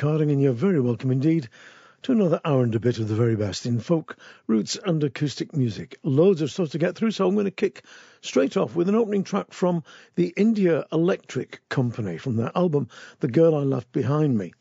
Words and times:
Harding, 0.00 0.30
and 0.30 0.40
you're 0.40 0.52
very 0.52 0.80
welcome 0.80 1.10
indeed 1.10 1.48
to 2.02 2.12
another 2.12 2.40
hour 2.44 2.62
and 2.62 2.74
a 2.74 2.80
bit 2.80 2.98
of 2.98 3.08
the 3.08 3.14
very 3.14 3.36
best 3.36 3.66
in 3.66 3.80
folk, 3.80 4.16
roots, 4.46 4.78
and 4.82 5.04
acoustic 5.04 5.54
music. 5.54 5.98
Loads 6.02 6.40
of 6.40 6.50
stuff 6.50 6.70
to 6.70 6.78
get 6.78 6.96
through, 6.96 7.10
so 7.10 7.28
I'm 7.28 7.34
going 7.34 7.44
to 7.44 7.50
kick 7.50 7.84
straight 8.22 8.56
off 8.56 8.74
with 8.74 8.88
an 8.88 8.94
opening 8.94 9.24
track 9.24 9.52
from 9.52 9.84
the 10.14 10.32
India 10.38 10.86
Electric 10.90 11.60
Company 11.68 12.16
from 12.16 12.36
their 12.36 12.50
album 12.56 12.88
The 13.20 13.28
Girl 13.28 13.54
I 13.54 13.62
Left 13.62 13.92
Behind 13.92 14.38
Me. 14.38 14.54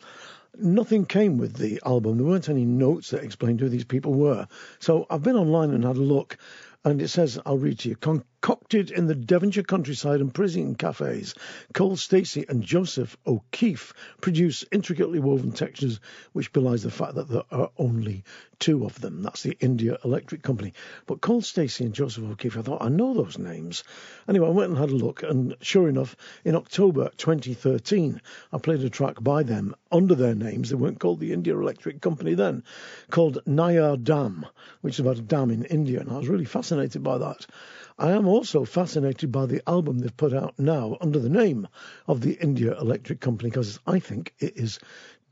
Nothing 0.58 1.06
came 1.06 1.38
with 1.38 1.56
the 1.56 1.80
album. 1.86 2.18
There 2.18 2.28
weren't 2.28 2.50
any 2.50 2.66
notes 2.66 3.12
that 3.12 3.24
explained 3.24 3.62
who 3.62 3.70
these 3.70 3.86
people 3.86 4.14
were. 4.14 4.48
So 4.80 5.06
I've 5.10 5.24
been 5.24 5.38
online 5.38 5.72
and 5.72 5.86
had 5.86 5.96
a 5.96 6.02
look, 6.02 6.38
and 6.84 7.02
it 7.02 7.08
says, 7.08 7.40
I'll 7.46 7.58
read 7.58 7.80
to 7.80 7.90
you, 7.90 7.96
concocted 8.42 8.90
in 8.90 9.06
the 9.06 9.16
Devonshire 9.16 9.64
countryside 9.64 10.22
and 10.22 10.34
prison 10.34 10.74
cafes, 10.76 11.36
Cole 11.74 11.98
Stacey 11.98 12.46
and 12.48 12.64
Joseph 12.64 13.18
O'Keefe 13.28 13.94
produce 14.22 14.64
intricately 14.72 15.20
woven 15.20 15.52
textures 15.52 16.00
which 16.32 16.54
belies 16.54 16.84
the 16.84 16.92
fact 16.92 17.16
that 17.16 17.28
there 17.28 17.44
are 17.52 17.70
only 17.78 18.24
two 18.58 18.86
of 18.86 19.00
them. 19.02 19.24
That's 19.24 19.44
the 19.44 19.58
India 19.60 19.98
Electric 20.04 20.42
Company. 20.42 20.74
But 21.06 21.22
Cole 21.22 21.42
Stacey 21.42 21.86
and 21.86 21.94
Joseph 21.94 22.24
O'Keefe, 22.24 22.58
I 22.58 22.62
thought, 22.62 22.82
I 22.82 22.90
know 22.90 23.14
those 23.14 23.38
names. 23.38 23.84
Anyway, 24.28 24.48
I 24.48 24.52
went 24.52 24.70
and 24.70 24.80
had 24.80 24.90
a 24.90 24.96
look, 24.96 25.24
and 25.24 25.56
sure 25.62 25.90
enough, 25.90 26.16
in 26.44 26.56
October 26.56 27.12
2013, 27.18 28.22
I 28.52 28.58
played 28.58 28.84
a 28.84 28.90
track 28.90 29.22
by 29.22 29.44
them 29.44 29.76
under 29.92 30.16
their 30.16 30.36
names. 30.36 30.70
They 30.70 30.76
weren't 30.76 31.00
called 31.00 31.20
the 31.20 31.34
India 31.34 31.58
Electric 31.58 32.02
Company 32.02 32.36
then, 32.36 32.64
called 33.10 33.40
Nayar 33.46 34.02
Dam, 34.04 34.46
which 34.82 34.96
is 34.96 35.00
about 35.02 35.18
a 35.18 35.22
dam 35.22 35.52
in 35.52 35.66
India, 35.66 36.00
and 36.00 36.10
I 36.10 36.18
was 36.18 36.28
really 36.28 36.46
fascinated 36.46 37.04
by 37.04 37.18
that. 37.18 37.46
I 38.02 38.12
am 38.12 38.30
also 38.30 38.64
fascinated 38.64 39.30
by 39.30 39.46
the 39.46 39.62
album 39.68 40.00
they've 40.00 40.16
put 40.16 40.34
out 40.34 40.58
now 40.58 40.96
under 41.02 41.20
the 41.20 41.28
name 41.28 41.68
of 42.08 42.22
the 42.22 42.36
India 42.36 42.80
Electric 42.80 43.20
Company 43.20 43.50
because 43.50 43.78
I 43.86 44.00
think 44.00 44.34
it 44.40 44.56
is 44.56 44.80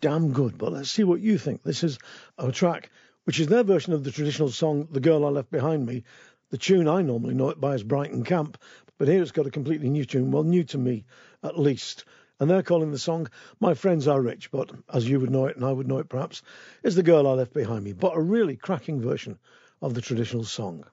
damn 0.02 0.34
good. 0.34 0.58
But 0.58 0.74
let's 0.74 0.92
see 0.92 1.06
what 1.06 1.22
you 1.22 1.38
think. 1.38 1.64
This 1.64 1.86
is 1.86 1.98
a 2.38 2.52
track 2.52 2.92
which 3.24 3.40
is 3.40 3.48
their 3.48 3.64
version 3.64 3.94
of 3.94 4.04
the 4.04 4.12
traditional 4.12 4.50
song 4.50 4.90
The 4.92 5.00
Girl 5.00 5.26
I 5.26 5.30
Left 5.30 5.50
Behind 5.50 5.86
Me. 5.86 6.04
The 6.50 6.58
tune 6.58 6.90
I 6.90 7.04
normally 7.04 7.36
know 7.36 7.52
it 7.52 7.62
by 7.62 7.74
is 7.74 7.84
Brighton 7.84 8.26
Camp, 8.26 8.58
but 8.98 9.08
here 9.08 9.22
it's 9.22 9.32
got 9.32 9.48
a 9.48 9.52
completely 9.52 9.90
new 9.90 10.04
tune, 10.04 10.32
well, 10.32 10.44
new 10.44 10.66
to 10.66 10.78
me 10.78 11.06
at 11.44 11.58
least. 11.58 12.04
And 12.38 12.50
they're 12.50 12.64
calling 12.64 12.92
the 12.92 13.00
song 13.00 13.30
My 13.62 13.76
Friends 13.76 14.10
Are 14.10 14.22
Rich, 14.22 14.52
but 14.52 14.74
as 14.94 15.08
you 15.08 15.22
would 15.22 15.32
know 15.32 15.46
it 15.46 15.56
and 15.56 15.64
I 15.64 15.72
would 15.72 15.88
know 15.88 16.00
it 16.00 16.10
perhaps, 16.10 16.42
is 16.84 16.96
The 16.96 17.04
Girl 17.04 17.28
I 17.28 17.32
Left 17.32 17.54
Behind 17.54 17.86
Me, 17.86 17.94
but 17.94 18.18
a 18.18 18.22
really 18.22 18.58
cracking 18.58 19.00
version 19.00 19.40
of 19.82 19.94
the 19.94 20.02
traditional 20.02 20.44
song. 20.44 20.84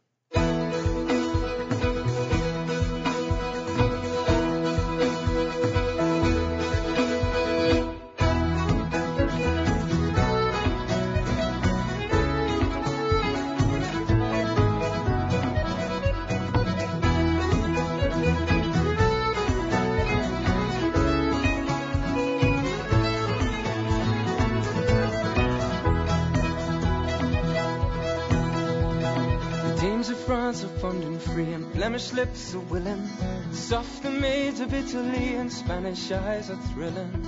Flemish 30.24 32.12
lips 32.14 32.54
are 32.54 32.60
willing, 32.60 33.08
soft 33.52 34.02
the 34.02 34.10
maids 34.10 34.60
of 34.60 34.72
Italy, 34.72 35.34
and 35.34 35.52
Spanish 35.52 36.10
eyes 36.10 36.50
are 36.50 36.56
thrilling. 36.72 37.26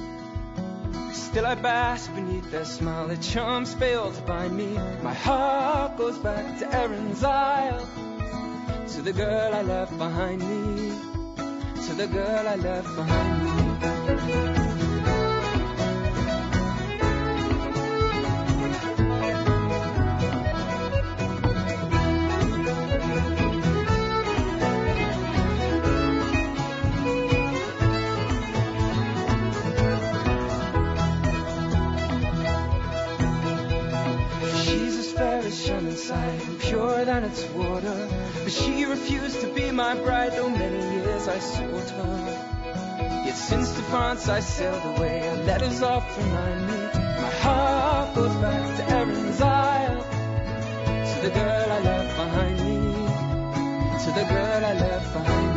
Still 1.13 1.45
I 1.45 1.57
bask 1.57 2.15
beneath 2.15 2.51
their 2.51 2.65
smile, 2.65 3.09
their 3.09 3.19
charms 3.19 3.75
fail 3.75 4.11
to 4.13 4.23
bind 4.23 4.57
me. 4.57 4.79
My 5.03 5.13
heart 5.13 5.99
goes 5.99 6.19
back 6.19 6.59
to 6.61 6.75
Erin's 6.75 7.23
Isle, 7.23 7.87
to 8.95 9.03
the 9.03 9.13
girl 9.13 9.55
I 9.55 9.61
left 9.61 9.99
behind 9.99 10.41
me, 10.41 10.93
to 11.87 11.95
the 11.95 12.07
girl 12.07 12.49
I 12.49 12.55
left 12.55 12.97
behind 12.97 14.61
me. 14.61 14.66
Than 37.05 37.25
its 37.25 37.45
water. 37.51 38.09
But 38.43 38.53
she 38.53 38.85
refused 38.85 39.41
to 39.41 39.53
be 39.53 39.71
my 39.71 39.95
bride, 39.95 40.33
though 40.33 40.49
many 40.49 40.81
years 40.95 41.29
I 41.29 41.39
sought 41.39 41.91
her. 41.91 43.23
Yet 43.27 43.37
since 43.37 43.73
to 43.75 43.83
France 43.83 44.29
I 44.29 44.41
sailed 44.41 44.97
away, 44.97 45.21
her 45.27 45.43
letters 45.45 45.83
oft 45.83 46.17
remind 46.19 46.67
me. 46.69 46.79
My 47.23 47.33
heart 47.43 48.15
goes 48.15 48.35
back 48.37 48.77
to 48.77 48.91
Erin's 48.95 49.41
Isle, 49.41 50.03
to 51.11 51.17
the 51.23 51.31
girl 51.31 51.73
I 51.77 51.81
left 51.81 52.17
behind 52.17 52.57
me, 52.67 52.77
to 54.05 54.11
the 54.19 54.25
girl 54.33 54.65
I 54.65 54.73
left 54.75 55.13
behind 55.13 55.51
me. 55.51 55.56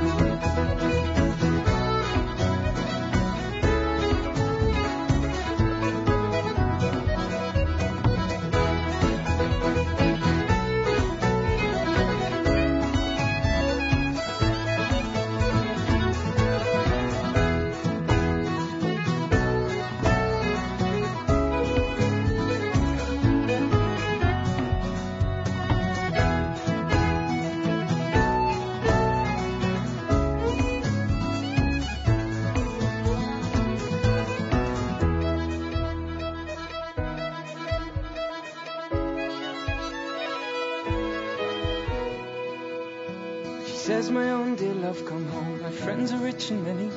Many, 46.56 46.90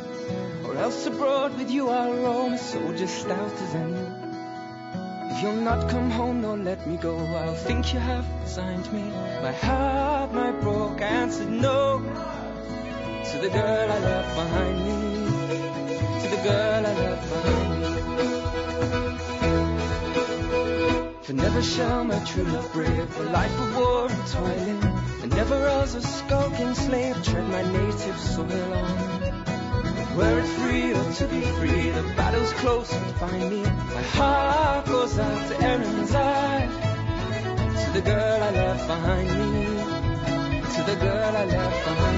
or 0.64 0.76
else 0.76 1.06
abroad 1.06 1.56
with 1.58 1.70
you 1.70 1.88
I'll 1.88 2.14
roam, 2.14 2.54
a 2.54 2.58
soldier 2.58 3.06
stout 3.06 3.52
as 3.52 3.74
any. 3.74 4.06
If 5.30 5.42
you'll 5.42 5.62
not 5.62 5.88
come 5.90 6.10
home 6.10 6.40
nor 6.42 6.56
let 6.56 6.86
me 6.86 6.96
go, 6.96 7.16
I'll 7.16 7.54
think 7.54 7.92
you 7.92 8.00
have 8.00 8.24
resigned 8.42 8.92
me. 8.92 9.02
My 9.42 9.52
heart, 9.52 10.32
my 10.32 10.52
broke, 10.52 11.00
answered 11.00 11.50
no 11.50 12.00
to 13.30 13.38
the 13.38 13.48
girl 13.48 13.92
I 13.92 13.98
left 13.98 14.34
behind 14.36 14.78
me, 14.86 14.98
to 16.22 16.28
the 16.34 16.42
girl 16.48 16.86
I 16.86 16.94
left 17.04 17.28
behind 17.28 17.70
me. 17.70 17.82
For 21.22 21.32
never 21.34 21.62
shall 21.62 22.04
my 22.04 22.18
true 22.24 22.44
love 22.44 22.72
brave 22.72 23.14
the 23.14 23.24
life 23.24 23.60
of 23.60 23.76
war 23.76 24.08
and 24.10 24.26
toiling. 24.28 24.82
And 25.22 25.30
never 25.36 25.66
as 25.68 25.94
a 25.94 26.02
skulking 26.02 26.74
slave 26.74 27.22
tread 27.22 27.48
my 27.48 27.62
native 27.62 28.18
soil 28.18 28.74
on. 28.74 29.21
Were 30.16 30.40
it's 30.40 30.52
free 30.54 30.92
to 30.92 31.26
be 31.28 31.40
free, 31.40 31.90
the 31.90 32.02
battle's 32.16 32.52
close 32.54 32.92
and 32.92 33.14
find 33.16 33.48
me. 33.50 33.62
My 33.62 34.02
heart 34.02 34.86
goes 34.86 35.18
out 35.18 35.48
to 35.48 35.62
Erin's 35.64 36.14
eye, 36.14 36.68
to 37.84 37.92
the 37.92 38.02
girl 38.02 38.42
I 38.42 38.50
left 38.50 38.86
behind 38.86 39.28
me, 39.28 39.64
to 40.74 40.82
the 40.82 40.96
girl 40.96 41.36
I 41.36 41.44
left 41.46 41.84
behind 41.86 42.11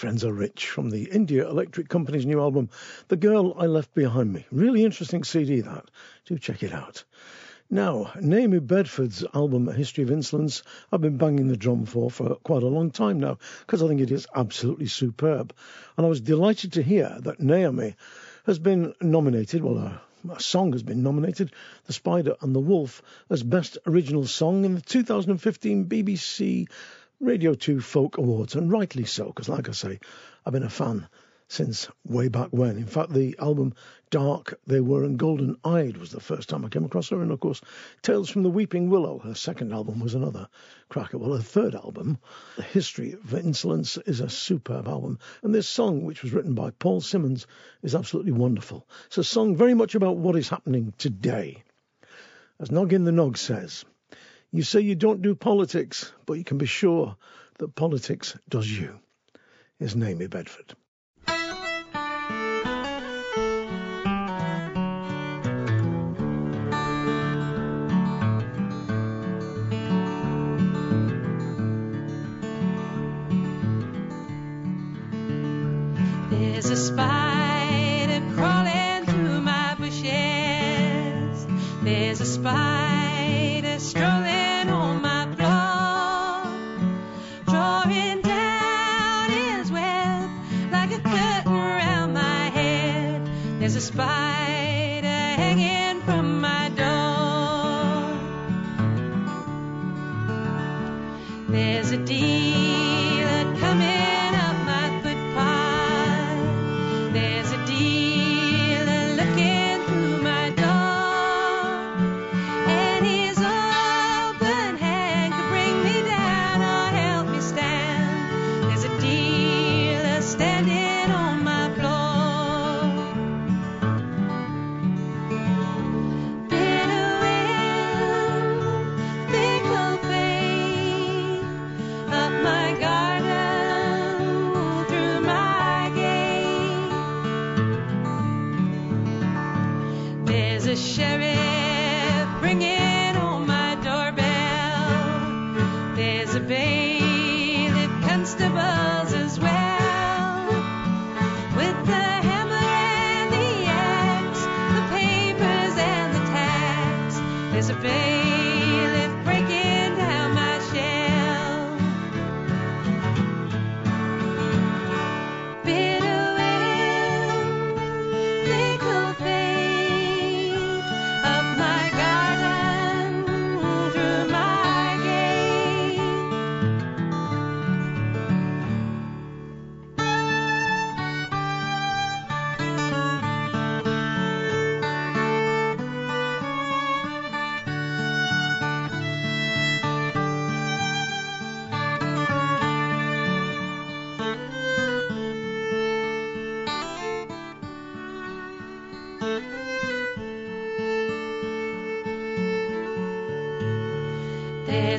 Friends 0.00 0.24
Are 0.24 0.32
Rich 0.32 0.66
from 0.66 0.88
the 0.88 1.10
India 1.10 1.46
Electric 1.46 1.90
Company's 1.90 2.24
new 2.24 2.40
album, 2.40 2.70
The 3.08 3.18
Girl 3.18 3.52
I 3.58 3.66
Left 3.66 3.92
Behind 3.92 4.32
Me. 4.32 4.46
Really 4.50 4.82
interesting 4.82 5.24
CD, 5.24 5.60
that. 5.60 5.90
Do 6.24 6.38
check 6.38 6.62
it 6.62 6.72
out. 6.72 7.04
Now, 7.68 8.10
Naomi 8.18 8.60
Bedford's 8.60 9.26
album 9.34 9.66
History 9.66 10.02
of 10.02 10.10
Insolence, 10.10 10.62
I've 10.90 11.02
been 11.02 11.18
banging 11.18 11.48
the 11.48 11.56
drum 11.58 11.84
for 11.84 12.10
for 12.10 12.36
quite 12.36 12.62
a 12.62 12.68
long 12.68 12.90
time 12.90 13.20
now 13.20 13.36
because 13.66 13.82
I 13.82 13.88
think 13.88 14.00
it 14.00 14.10
is 14.10 14.26
absolutely 14.34 14.86
superb. 14.86 15.52
And 15.98 16.06
I 16.06 16.08
was 16.08 16.22
delighted 16.22 16.72
to 16.72 16.82
hear 16.82 17.18
that 17.20 17.38
Naomi 17.38 17.94
has 18.46 18.58
been 18.58 18.94
nominated, 19.02 19.62
well, 19.62 19.76
a, 19.76 20.00
a 20.32 20.40
song 20.40 20.72
has 20.72 20.82
been 20.82 21.02
nominated, 21.02 21.52
The 21.84 21.92
Spider 21.92 22.36
and 22.40 22.54
the 22.54 22.60
Wolf, 22.60 23.02
as 23.28 23.42
Best 23.42 23.76
Original 23.86 24.26
Song 24.26 24.64
in 24.64 24.76
the 24.76 24.80
2015 24.80 25.84
BBC 25.84 26.68
Radio 27.20 27.52
2 27.52 27.82
Folk 27.82 28.16
Awards, 28.16 28.54
and 28.54 28.72
rightly 28.72 29.04
so, 29.04 29.26
because, 29.26 29.46
like 29.46 29.68
I 29.68 29.72
say, 29.72 30.00
I've 30.46 30.54
been 30.54 30.62
a 30.62 30.70
fan 30.70 31.06
since 31.48 31.86
way 32.02 32.28
back 32.28 32.48
when. 32.50 32.78
In 32.78 32.86
fact, 32.86 33.12
the 33.12 33.36
album 33.38 33.74
Dark 34.08 34.58
They 34.66 34.80
Were 34.80 35.04
and 35.04 35.18
Golden 35.18 35.56
Eyed 35.62 35.98
was 35.98 36.12
the 36.12 36.20
first 36.20 36.48
time 36.48 36.64
I 36.64 36.70
came 36.70 36.86
across 36.86 37.10
her. 37.10 37.20
And 37.20 37.30
of 37.30 37.38
course, 37.38 37.60
Tales 38.00 38.30
from 38.30 38.42
the 38.42 38.48
Weeping 38.48 38.88
Willow, 38.88 39.18
her 39.18 39.34
second 39.34 39.70
album, 39.74 40.00
was 40.00 40.14
another 40.14 40.48
cracker. 40.88 41.18
Well, 41.18 41.36
her 41.36 41.42
third 41.42 41.74
album, 41.74 42.16
The 42.56 42.62
History 42.62 43.12
of 43.12 43.34
Insolence, 43.34 43.98
is 43.98 44.20
a 44.20 44.30
superb 44.30 44.88
album. 44.88 45.18
And 45.42 45.54
this 45.54 45.68
song, 45.68 46.04
which 46.04 46.22
was 46.22 46.32
written 46.32 46.54
by 46.54 46.70
Paul 46.70 47.02
Simmons, 47.02 47.46
is 47.82 47.94
absolutely 47.94 48.32
wonderful. 48.32 48.88
It's 49.08 49.18
a 49.18 49.24
song 49.24 49.56
very 49.56 49.74
much 49.74 49.94
about 49.94 50.16
what 50.16 50.36
is 50.36 50.48
happening 50.48 50.94
today. 50.96 51.64
As 52.58 52.70
Noggin 52.70 53.04
the 53.04 53.12
Nog 53.12 53.36
says, 53.36 53.84
you 54.52 54.62
say 54.62 54.80
you 54.80 54.94
don't 54.94 55.22
do 55.22 55.34
politics, 55.34 56.12
but 56.26 56.34
you 56.34 56.44
can 56.44 56.58
be 56.58 56.66
sure 56.66 57.16
that 57.58 57.74
politics 57.74 58.36
does 58.48 58.68
you. 58.70 58.98
is 59.78 59.94
name 59.94 60.20
is 60.20 60.28
Bedford. 60.28 60.74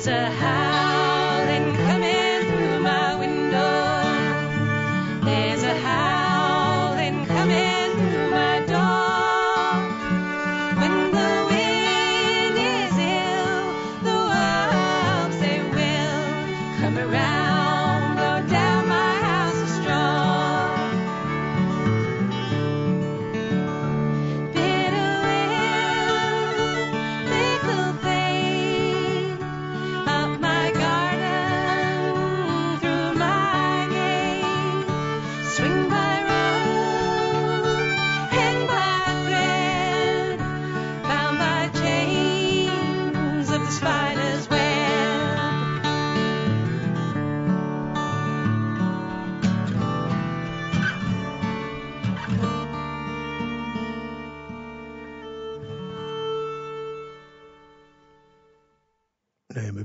There's 0.03 0.07
a 0.07 0.31
howling 0.31 0.60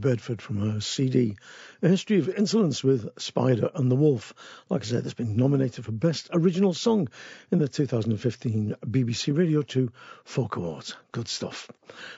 Bedford 0.07 0.41
from 0.41 0.59
her 0.59 0.81
CD, 0.81 1.37
A 1.83 1.89
History 1.89 2.19
of 2.19 2.31
Insolence 2.31 2.83
with 2.83 3.07
Spider 3.19 3.71
and 3.75 3.91
the 3.91 3.97
Wolf. 3.97 4.33
Like 4.71 4.81
I 4.81 4.87
said, 4.87 5.05
it's 5.05 5.13
been 5.13 5.37
nominated 5.37 5.85
for 5.85 5.93
Best 5.93 6.31
Original 6.33 6.73
Song 6.73 7.11
in 7.51 7.59
the 7.59 7.69
2015 7.69 8.77
BBC 8.83 9.37
Radio 9.37 9.61
2 9.61 9.93
Folk 10.25 10.57
Awards. 10.57 10.97
Good 11.13 11.29
stuff. 11.29 11.71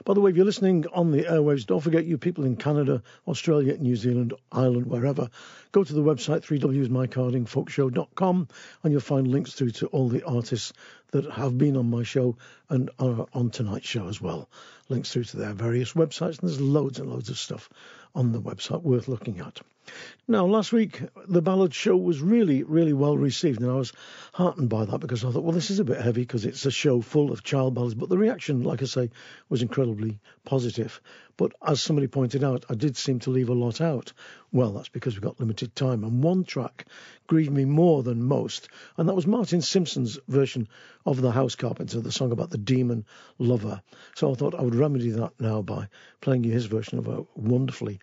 By 0.05 0.15
the 0.15 0.21
way, 0.21 0.31
if 0.31 0.37
you're 0.37 0.45
listening 0.45 0.87
on 0.93 1.11
the 1.11 1.25
airwaves, 1.25 1.67
don't 1.67 1.81
forget 1.81 2.05
you 2.05 2.19
people 2.19 2.45
in 2.45 2.55
Canada, 2.55 3.03
Australia, 3.27 3.77
New 3.77 3.97
Zealand, 3.97 4.33
Ireland, 4.53 4.87
wherever, 4.87 5.29
go 5.73 5.83
to 5.83 5.93
the 5.93 6.05
website 6.05 6.47
3wsmikehardingfolkshow.com 6.47 8.49
and 8.85 8.93
you'll 8.93 9.01
find 9.01 9.27
links 9.27 9.55
through 9.55 9.73
to 9.73 9.89
all 9.89 10.09
the 10.09 10.25
artists 10.25 10.73
that 11.11 11.29
have 11.33 11.59
been 11.59 11.77
on 11.77 11.91
my 11.91 12.05
show 12.05 12.37
and 12.69 12.91
are 13.01 13.27
on 13.33 13.51
tonight's 13.51 13.89
show 13.89 14.07
as 14.07 14.21
well. 14.21 14.49
Links 14.89 15.13
through 15.13 15.25
to 15.25 15.37
their 15.37 15.53
various 15.53 15.95
websites, 15.95 16.39
and 16.39 16.49
there's 16.49 16.61
loads 16.61 17.01
and 17.01 17.11
loads 17.11 17.29
of 17.29 17.39
stuff 17.39 17.69
on 18.15 18.33
the 18.33 18.41
website 18.41 18.83
worth 18.83 19.09
looking 19.09 19.41
at. 19.41 19.61
Now, 20.31 20.45
last 20.45 20.73
week, 20.73 21.01
the 21.27 21.41
ballad 21.41 21.73
show 21.73 21.97
was 21.97 22.21
really, 22.21 22.63
really 22.63 22.93
well 22.93 23.17
received, 23.17 23.63
and 23.63 23.71
I 23.71 23.77
was 23.77 23.95
heartened 24.35 24.69
by 24.69 24.85
that 24.85 24.99
because 24.99 25.25
I 25.25 25.31
thought, 25.31 25.43
well, 25.43 25.55
this 25.55 25.71
is 25.71 25.79
a 25.79 25.85
bit 25.85 26.01
heavy 26.01 26.21
because 26.21 26.45
it's 26.45 26.67
a 26.67 26.71
show 26.71 27.01
full 27.01 27.33
of 27.33 27.43
child 27.43 27.75
ballads, 27.75 27.95
but 27.95 28.11
the 28.11 28.19
reaction, 28.19 28.63
like 28.63 28.83
I 28.83 28.87
say, 28.87 29.11
was 29.49 29.63
incredibly 29.63 30.19
positive. 30.45 31.01
But 31.39 31.53
as 31.65 31.81
somebody 31.81 32.09
pointed 32.09 32.45
out, 32.45 32.67
I 32.69 32.75
did 32.75 32.97
seem 32.97 33.21
to 33.21 33.31
leave 33.31 33.49
a 33.49 33.55
lot 33.55 33.81
out. 33.81 34.13
Well, 34.53 34.73
that's 34.73 34.89
because 34.89 35.15
we've 35.15 35.23
got 35.23 35.41
limited 35.41 35.75
time, 35.75 36.05
and 36.05 36.23
one 36.23 36.45
track 36.45 36.85
grieved 37.27 37.53
me 37.53 37.65
more 37.65 38.03
than 38.03 38.23
most, 38.23 38.69
and 38.99 39.09
that 39.09 39.15
was 39.15 39.27
Martin 39.27 39.63
Simpson's 39.63 40.19
version 40.29 40.69
of 41.07 41.23
The 41.23 41.31
House 41.31 41.55
Carpenter, 41.55 42.01
the 42.01 42.13
song 42.13 42.33
about 42.33 42.51
the 42.51 42.59
demon 42.59 43.07
lover. 43.39 43.81
So 44.15 44.31
I 44.31 44.35
thought 44.35 44.55
I 44.55 44.63
would 44.63 44.75
remedy 44.75 45.11
that 45.11 45.33
now 45.41 45.63
by 45.63 45.89
playing 46.21 46.45
you 46.45 46.53
his 46.53 46.67
version 46.67 46.99
of 46.99 47.09
a 47.09 47.25
wonderfully 47.35 48.01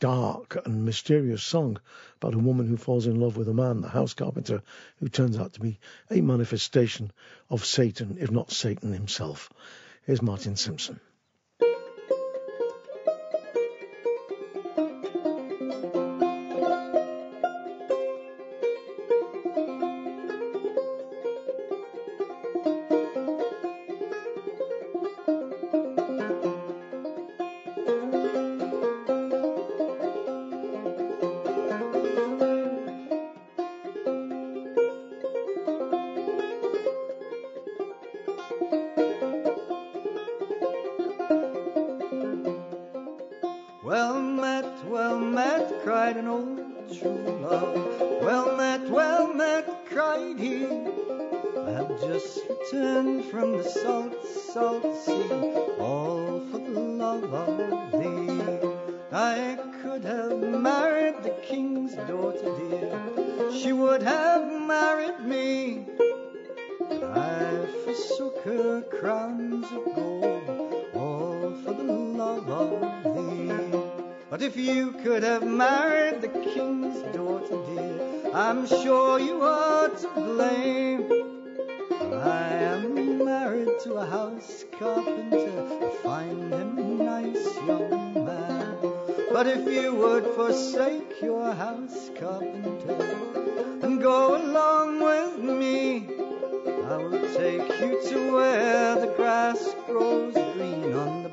dark 0.00 0.56
and 0.64 0.84
mysterious 0.84 1.42
song 1.42 1.78
about 2.16 2.34
a 2.34 2.38
woman 2.38 2.66
who 2.66 2.76
falls 2.76 3.06
in 3.06 3.20
love 3.20 3.36
with 3.36 3.48
a 3.48 3.54
man, 3.54 3.80
the 3.80 3.88
house 3.88 4.14
carpenter, 4.14 4.62
who 5.00 5.08
turns 5.08 5.38
out 5.38 5.52
to 5.52 5.60
be 5.60 5.78
a 6.10 6.20
manifestation 6.20 7.10
of 7.50 7.64
Satan, 7.64 8.16
if 8.20 8.30
not 8.30 8.50
Satan 8.50 8.92
himself. 8.92 9.50
Here's 10.06 10.22
Martin 10.22 10.56
Simpson. 10.56 11.00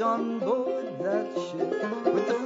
on 0.00 0.38
board 0.40 0.98
that 0.98 1.26
ship 1.34 2.14
with 2.14 2.28
the 2.28 2.43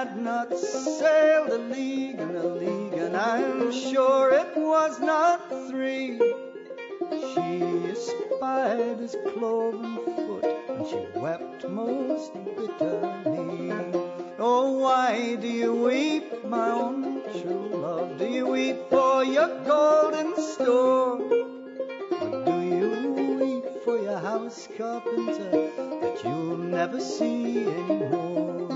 had 0.00 0.16
not 0.16 0.58
sailed 0.58 1.50
a 1.50 1.58
league 1.58 2.18
and 2.18 2.34
a 2.34 2.48
league, 2.48 2.94
and 2.94 3.14
I'm 3.14 3.70
sure 3.70 4.32
it 4.32 4.56
was 4.56 4.98
not 4.98 5.50
three. 5.68 6.16
She 7.10 7.48
espied 7.92 8.96
his 8.98 9.14
cloven 9.28 9.96
foot, 10.16 10.46
and 10.70 10.86
she 10.88 11.04
wept 11.20 11.68
most 11.68 12.32
bitterly. 12.32 13.72
Oh, 14.38 14.78
why 14.78 15.36
do 15.36 15.46
you 15.46 15.74
weep, 15.74 16.46
my 16.46 16.70
own 16.70 17.20
true 17.38 17.68
love? 17.74 18.16
Do 18.16 18.24
you 18.24 18.46
weep 18.46 18.78
for 18.88 19.22
your 19.22 19.50
golden 19.66 20.34
store? 20.34 21.18
Do 22.48 22.56
you 22.72 22.88
weep 23.38 23.84
for 23.84 23.98
your 23.98 24.18
house 24.18 24.66
carpenter 24.78 25.50
that 26.00 26.20
you'll 26.24 26.56
never 26.56 26.98
see 26.98 27.66
anymore? 27.66 28.69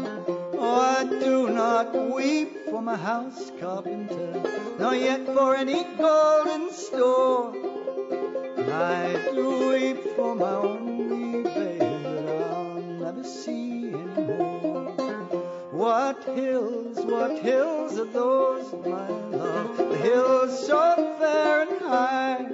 Oh, 0.67 0.81
I 0.81 1.05
do 1.05 1.51
not 1.51 1.93
weep 2.15 2.71
for 2.71 2.81
my 2.81 2.97
house 2.97 3.53
carpenter, 3.61 4.43
nor 4.79 4.95
yet 4.95 5.27
for 5.27 5.55
any 5.55 5.85
golden 5.99 6.73
store. 6.73 7.53
I 8.73 9.13
do 9.35 9.69
weep 9.69 10.17
for 10.17 10.35
my 10.35 10.55
only 10.55 11.43
babe 11.43 11.81
that 11.81 12.51
I'll 12.51 12.81
never 12.81 13.23
see 13.23 13.89
anymore. 13.89 14.97
What 15.71 16.25
hills, 16.25 16.97
what 17.13 17.39
hills 17.41 17.99
are 17.99 18.07
those, 18.07 18.73
my 18.87 19.09
love? 19.37 19.77
The 19.77 19.99
hills 19.99 20.67
so 20.67 21.17
fair 21.19 21.61
and 21.69 21.79
high. 21.83 22.49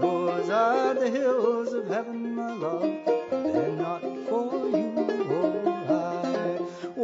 Those 0.00 0.50
are 0.50 0.94
the 0.94 1.08
hills 1.08 1.72
of 1.72 1.86
heaven, 1.86 2.34
my 2.34 2.52
love. 2.52 2.82
They're 3.30 3.76
not 3.76 4.02
for 4.28 4.68
you. 4.76 4.89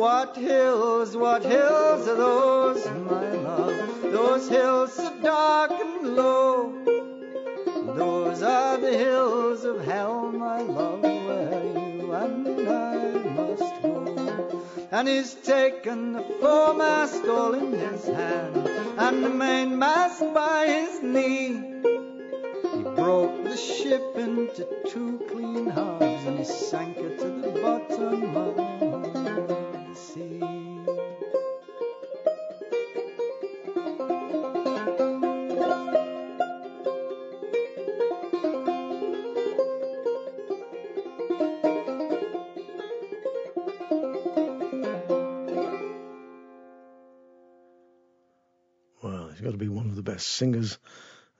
What 0.06 0.36
hills, 0.36 1.16
what 1.16 1.42
hills 1.42 2.06
are 2.06 2.14
those, 2.14 2.86
my 2.86 3.28
love? 3.32 4.02
Those 4.02 4.48
hills 4.48 4.92
so 4.92 5.12
dark 5.20 5.72
and 5.72 6.14
low. 6.14 6.72
Those 7.96 8.40
are 8.40 8.76
the 8.78 8.96
hills 8.96 9.64
of 9.64 9.84
hell, 9.84 10.30
my 10.30 10.60
love, 10.60 11.02
where 11.02 11.64
you 11.64 12.12
and 12.12 12.68
I 12.68 12.96
must 13.34 13.82
go. 13.82 14.62
And 14.92 15.08
he's 15.08 15.34
taken 15.34 16.12
the 16.12 16.22
foremast 16.40 17.26
all 17.26 17.54
in 17.54 17.72
his 17.72 18.04
hand, 18.04 18.56
and 18.98 19.24
the 19.24 19.28
mainmast 19.28 20.22
by 20.32 20.68
his 20.68 21.02
knee. 21.02 21.48
He 22.62 22.82
broke 22.94 23.42
the 23.42 23.56
ship 23.56 24.14
into 24.14 24.68
two 24.88 25.20
clean 25.32 25.66
halves, 25.66 26.26
and 26.26 26.38
he 26.38 26.44
sank 26.44 26.96
her 26.96 27.16
to 27.16 27.28
the 27.40 27.60
bottom 27.60 28.36
of 28.36 28.54
the 28.54 28.75
best 50.16 50.28
singers 50.28 50.78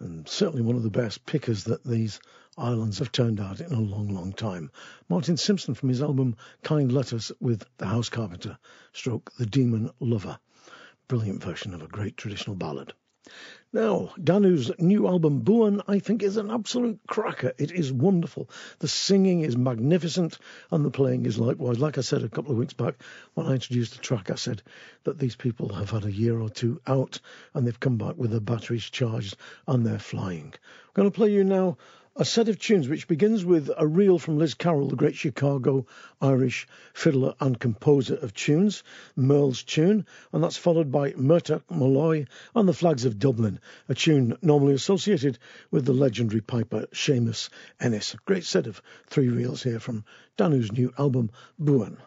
and 0.01 0.29
certainly 0.29 0.61
one 0.61 0.77
of 0.77 0.83
the 0.83 0.91
best 0.91 1.25
pickers 1.25 1.65
that 1.65 1.83
these 1.83 2.21
islands 2.59 2.99
have 2.99 3.11
turned 3.11 3.41
out 3.41 3.59
in 3.59 3.73
a 3.73 3.81
long, 3.81 4.09
long 4.09 4.35
time. 4.35 4.71
Martin 5.09 5.39
Simpson 5.39 5.73
from 5.73 5.89
his 5.89 6.03
album 6.03 6.37
Kind 6.63 6.93
Letters 6.93 7.33
with 7.41 7.65
the 7.79 7.87
House 7.87 8.11
Carpenter, 8.11 8.59
stroke 8.93 9.33
The 9.39 9.47
Demon 9.47 9.91
Lover. 9.99 10.39
Brilliant 11.09 11.43
version 11.43 11.73
of 11.73 11.81
a 11.81 11.89
great 11.89 12.19
traditional 12.19 12.55
ballad. 12.55 12.93
Now, 13.73 14.15
Danù's 14.17 14.71
new 14.79 15.09
album, 15.09 15.43
Buan, 15.43 15.83
I 15.89 15.99
think 15.99 16.23
is 16.23 16.37
an 16.37 16.51
absolute 16.51 17.01
cracker. 17.09 17.53
It 17.59 17.73
is 17.73 17.93
wonderful. 17.93 18.49
The 18.79 18.87
singing 18.87 19.41
is 19.41 19.57
magnificent 19.57 20.39
and 20.71 20.85
the 20.85 20.91
playing 20.91 21.27
is 21.27 21.39
likewise. 21.39 21.81
Like 21.81 21.99
I 21.99 22.03
said 22.03 22.23
a 22.23 22.29
couple 22.29 22.53
of 22.53 22.59
weeks 22.59 22.75
back 22.75 22.95
when 23.35 23.49
I 23.49 23.55
introduced 23.55 23.93
the 23.93 23.99
track, 23.99 24.31
I 24.31 24.37
said 24.37 24.63
that 25.03 25.19
these 25.19 25.35
people 25.35 25.75
have 25.75 25.91
had 25.91 26.05
a 26.05 26.13
year 26.13 26.39
or 26.39 26.49
two 26.49 26.81
out 26.87 27.19
and 27.55 27.67
they've 27.67 27.81
come 27.81 27.99
back 27.99 28.17
with 28.17 28.31
their 28.31 28.41
batteries 28.41 28.85
charged 28.85 29.37
and 29.67 29.85
they're 29.85 29.99
flying. 29.99 30.55
I'm 30.55 30.93
going 30.95 31.11
to 31.11 31.17
play 31.17 31.33
you 31.33 31.43
now 31.43 31.77
a 32.19 32.25
set 32.25 32.49
of 32.49 32.59
tunes 32.59 32.89
which 32.89 33.09
begins 33.09 33.45
with 33.45 33.71
a 33.77 33.87
reel 33.87 34.19
from 34.19 34.39
Liz 34.39 34.55
Carroll, 34.55 34.89
the 34.89 34.97
great 34.97 35.15
Chicago 35.15 35.87
Irish 36.21 36.67
fiddler 36.95 37.35
and 37.41 37.61
composer 37.61 38.15
of 38.17 38.33
tunes, 38.33 38.83
Merle's 39.17 39.63
tune, 39.63 40.07
and 40.33 40.43
that's 40.43 40.57
followed 40.57 40.91
by 40.91 41.13
Murtagh 41.13 41.63
Molloy 41.71 42.25
and 42.55 42.67
the 42.67 42.73
Flags 42.73 43.05
of 43.05 43.19
Dublin, 43.19 43.61
a 43.89 43.95
tune 43.95 44.37
normally 44.41 44.75
associated 44.75 45.39
with 45.71 45.85
the 45.85 45.93
legendary 45.93 46.41
piper 46.41 46.87
Seamus 46.93 47.51
Ennis. 47.81 48.15
A 48.15 48.19
great 48.25 48.45
set 48.45 48.67
of 48.67 48.81
three 49.07 49.29
reels 49.29 49.63
here 49.63 49.81
from 49.81 50.05
Danù's 50.39 50.73
new 50.73 50.93
album, 50.99 51.31
Buan. 51.61 51.99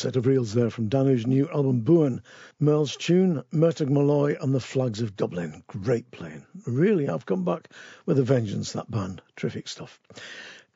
Set 0.00 0.16
of 0.16 0.26
reels 0.26 0.54
there 0.54 0.70
from 0.70 0.88
Danù's 0.88 1.26
new 1.26 1.46
album 1.50 1.82
Buan, 1.82 2.22
Merle's 2.58 2.96
tune, 2.96 3.44
Murtagh 3.52 3.90
Malloy 3.90 4.34
and 4.40 4.54
the 4.54 4.58
Flags 4.58 5.02
of 5.02 5.14
Dublin. 5.14 5.62
Great 5.66 6.10
playing. 6.10 6.46
Really 6.66 7.06
I've 7.06 7.26
come 7.26 7.44
back 7.44 7.68
with 8.06 8.18
a 8.18 8.22
vengeance, 8.22 8.72
that 8.72 8.90
band. 8.90 9.20
Terrific 9.36 9.68
stuff. 9.68 10.00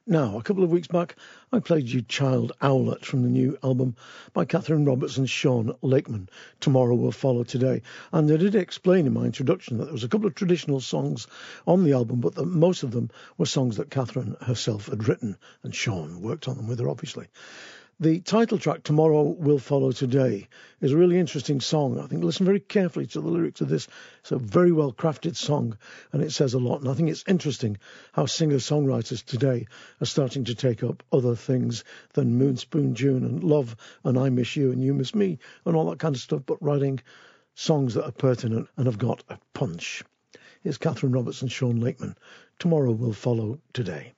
Now, 0.06 0.36
a 0.36 0.42
couple 0.42 0.62
of 0.62 0.70
weeks 0.70 0.88
back, 0.88 1.16
I 1.50 1.60
played 1.60 1.88
you 1.88 2.02
Child 2.02 2.52
Owlet 2.60 3.06
from 3.06 3.22
the 3.22 3.30
new 3.30 3.56
album 3.62 3.96
by 4.34 4.44
Kathryn 4.44 4.86
Roberts 4.86 5.16
and 5.16 5.30
Sean 5.30 5.74
Lakeman. 5.80 6.28
Tomorrow 6.60 6.94
will 6.94 7.10
follow 7.10 7.44
today. 7.44 7.80
And 8.12 8.30
I 8.30 8.36
did 8.36 8.54
explain 8.54 9.06
in 9.06 9.14
my 9.14 9.24
introduction 9.24 9.78
that 9.78 9.84
there 9.84 9.94
was 9.94 10.04
a 10.04 10.08
couple 10.08 10.26
of 10.26 10.34
traditional 10.34 10.80
songs 10.80 11.26
on 11.66 11.84
the 11.84 11.94
album, 11.94 12.20
but 12.20 12.34
that 12.34 12.44
most 12.44 12.82
of 12.82 12.90
them 12.90 13.08
were 13.38 13.46
songs 13.46 13.78
that 13.78 13.88
Kathryn 13.88 14.38
herself 14.42 14.88
had 14.88 15.08
written, 15.08 15.38
and 15.62 15.74
Sean 15.74 16.20
worked 16.20 16.46
on 16.46 16.58
them 16.58 16.68
with 16.68 16.80
her, 16.80 16.90
obviously. 16.90 17.28
The 18.00 18.18
title 18.18 18.58
track, 18.58 18.82
Tomorrow 18.82 19.22
Will 19.22 19.60
Follow 19.60 19.92
Today, 19.92 20.48
is 20.80 20.90
a 20.90 20.96
really 20.96 21.16
interesting 21.16 21.60
song. 21.60 22.00
I 22.00 22.08
think 22.08 22.24
listen 22.24 22.44
very 22.44 22.58
carefully 22.58 23.06
to 23.06 23.20
the 23.20 23.28
lyrics 23.28 23.60
of 23.60 23.68
this. 23.68 23.86
It's 24.18 24.32
a 24.32 24.36
very 24.36 24.72
well 24.72 24.92
crafted 24.92 25.36
song 25.36 25.78
and 26.10 26.20
it 26.20 26.32
says 26.32 26.54
a 26.54 26.58
lot. 26.58 26.80
And 26.80 26.90
I 26.90 26.94
think 26.94 27.08
it's 27.08 27.22
interesting 27.28 27.78
how 28.12 28.26
singer 28.26 28.56
songwriters 28.56 29.24
today 29.24 29.68
are 30.00 30.06
starting 30.06 30.42
to 30.46 30.56
take 30.56 30.82
up 30.82 31.04
other 31.12 31.36
things 31.36 31.84
than 32.14 32.36
Moonspoon 32.36 32.94
June 32.94 33.24
and 33.24 33.44
Love 33.44 33.76
and 34.02 34.18
I 34.18 34.28
Miss 34.28 34.56
You 34.56 34.72
and 34.72 34.82
You 34.82 34.92
Miss 34.92 35.14
Me 35.14 35.38
and 35.64 35.76
all 35.76 35.88
that 35.90 36.00
kind 36.00 36.16
of 36.16 36.20
stuff, 36.20 36.42
but 36.46 36.60
writing 36.60 36.98
songs 37.54 37.94
that 37.94 38.06
are 38.06 38.12
pertinent 38.12 38.68
and 38.76 38.86
have 38.86 38.98
got 38.98 39.22
a 39.28 39.38
punch. 39.52 40.02
Here's 40.62 40.78
Kathryn 40.78 41.14
Roberts 41.14 41.42
and 41.42 41.52
Sean 41.52 41.78
Lakeman. 41.78 42.16
Tomorrow 42.58 42.90
will 42.90 43.12
follow 43.12 43.60
today. 43.72 44.14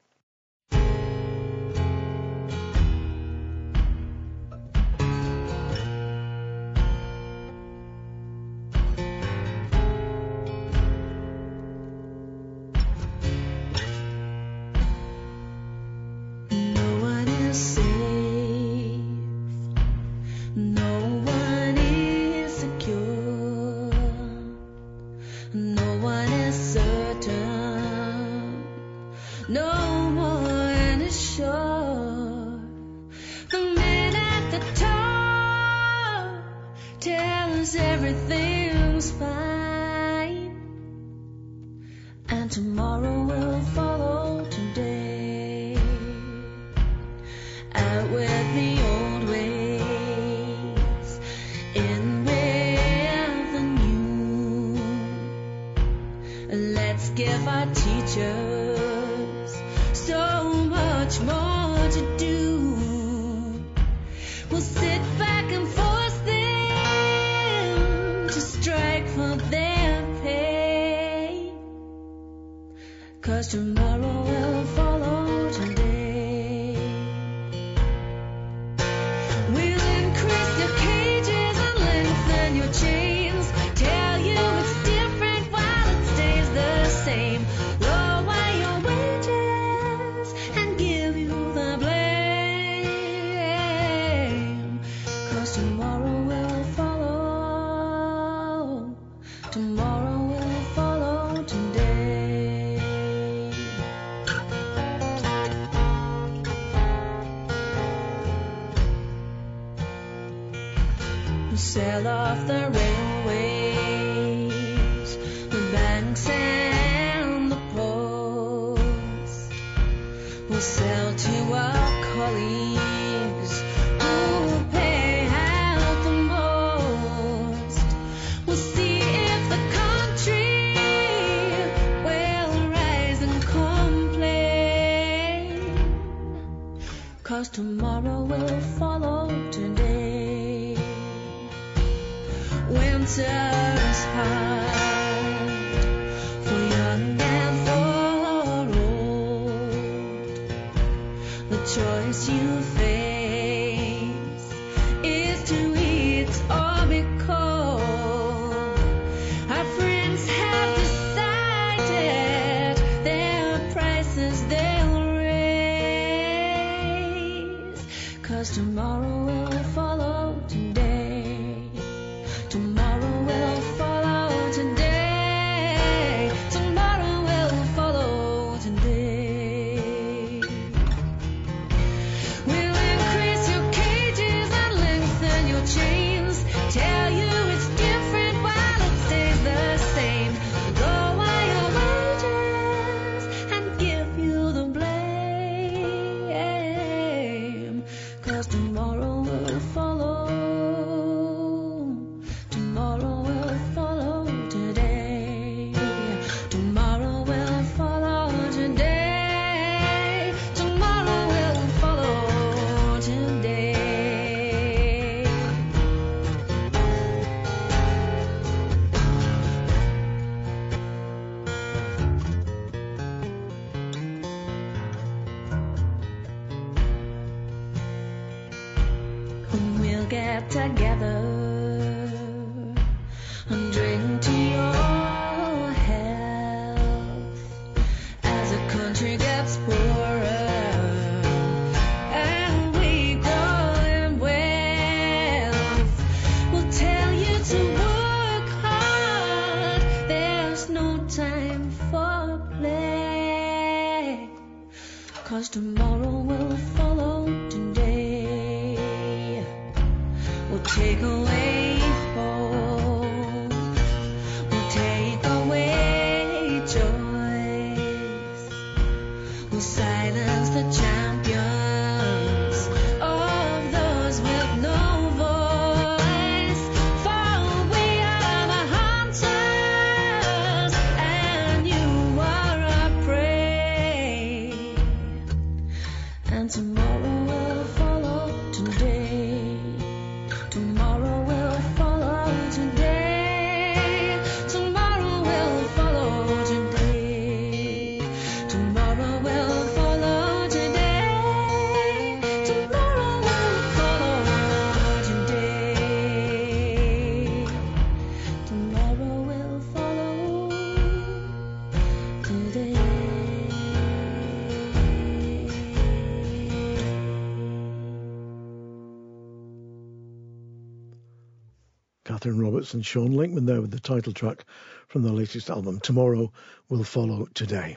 Kathryn 322.27 322.43
Roberts 322.43 322.75
and 322.75 322.85
Sean 322.85 323.13
Lakeman 323.13 323.47
there 323.47 323.61
with 323.61 323.71
the 323.71 323.79
title 323.79 324.13
track 324.13 324.45
from 324.89 325.03
their 325.03 325.13
latest 325.13 325.49
album, 325.49 325.79
Tomorrow 325.79 326.33
Will 326.69 326.83
Follow 326.83 327.29
Today. 327.35 327.77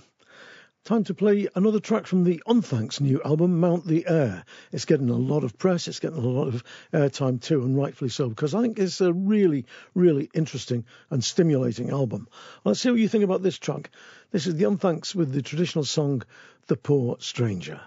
Time 0.84 1.04
to 1.04 1.14
play 1.14 1.48
another 1.54 1.80
track 1.80 2.08
from 2.08 2.24
the 2.24 2.42
Unthanks 2.48 3.00
new 3.00 3.22
album, 3.22 3.60
Mount 3.60 3.86
the 3.86 4.08
Air. 4.08 4.44
It's 4.72 4.86
getting 4.86 5.12
a 5.12 5.16
lot 5.16 5.44
of 5.44 5.56
press, 5.60 5.88
it's 5.88 6.00
getting 6.00 6.18
a 6.18 6.28
lot 6.28 6.48
of 6.48 6.64
airtime 6.92 7.40
too, 7.40 7.62
and 7.62 7.78
rightfully 7.78 8.10
so, 8.10 8.28
because 8.28 8.56
I 8.56 8.64
think 8.64 8.80
it's 8.80 9.02
a 9.02 9.14
really, 9.14 9.68
really 9.94 10.32
interesting 10.34 10.84
and 11.12 11.24
stimulating 11.24 11.92
album. 11.92 12.28
Let's 12.64 12.80
see 12.80 12.90
what 12.90 13.00
you 13.00 13.08
think 13.08 13.24
about 13.24 13.44
this 13.44 13.60
track. 13.60 13.92
This 14.32 14.48
is 14.48 14.56
the 14.56 14.66
Unthanks 14.66 15.14
with 15.14 15.32
the 15.32 15.44
traditional 15.44 15.86
song, 15.86 16.24
The 16.66 16.76
Poor 16.76 17.18
Stranger. 17.20 17.82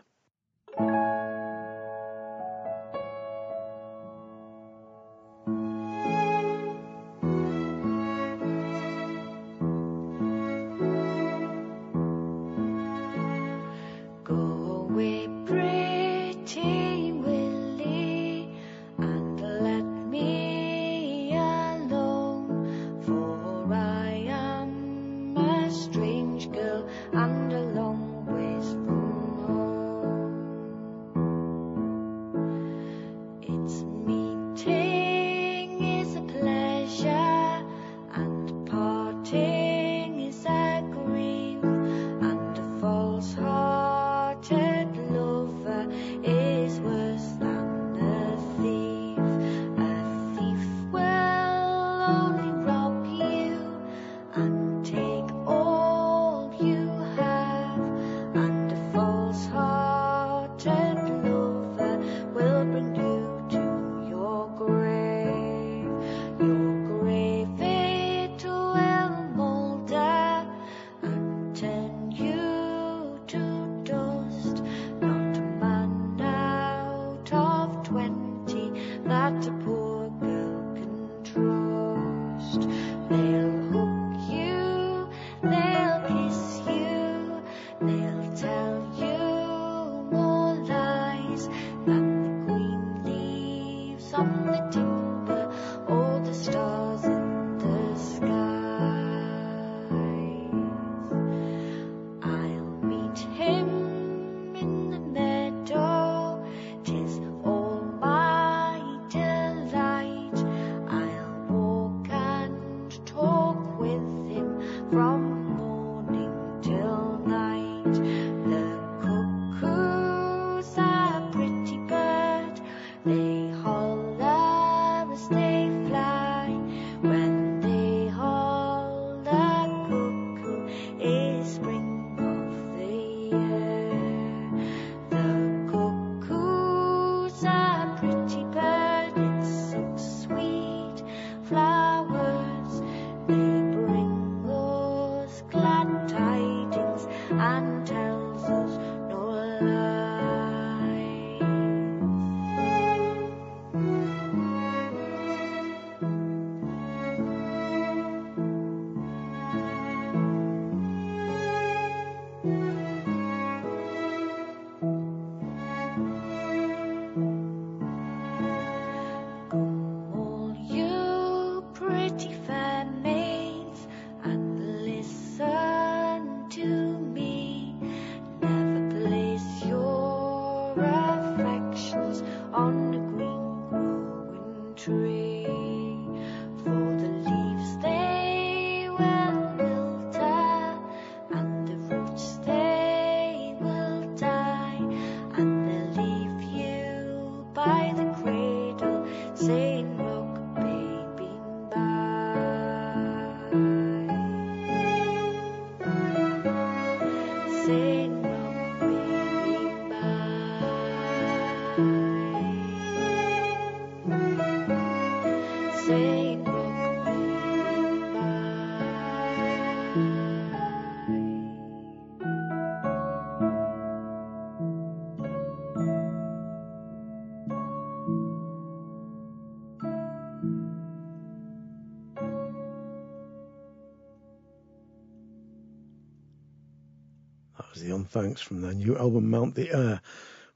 The 238.12 238.20
Unthanks 238.20 238.40
from 238.40 238.60
their 238.60 238.74
new 238.74 238.94
album 238.98 239.30
Mount 239.30 239.54
the 239.54 239.70
Air 239.70 240.02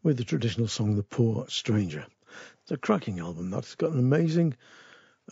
with 0.02 0.18
the 0.18 0.24
traditional 0.24 0.68
song 0.68 0.94
The 0.94 1.02
Poor 1.02 1.46
Stranger. 1.48 2.04
It's 2.62 2.72
a 2.72 2.76
cracking 2.76 3.18
album 3.18 3.50
that's 3.50 3.76
got 3.76 3.92
an 3.92 3.98
amazing 3.98 4.56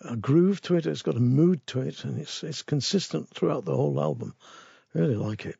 uh, 0.03 0.15
groove 0.15 0.63
to 0.63 0.77
it, 0.77 0.87
it's 0.87 1.03
got 1.03 1.17
a 1.17 1.21
mood 1.21 1.67
to 1.67 1.83
it, 1.83 2.03
and 2.05 2.19
it's, 2.19 2.43
it's 2.43 2.63
consistent 2.63 3.29
throughout 3.29 3.67
the 3.67 3.77
whole 3.77 4.01
album. 4.01 4.35
I 4.95 5.01
Really 5.01 5.17
like 5.17 5.45
it. 5.45 5.59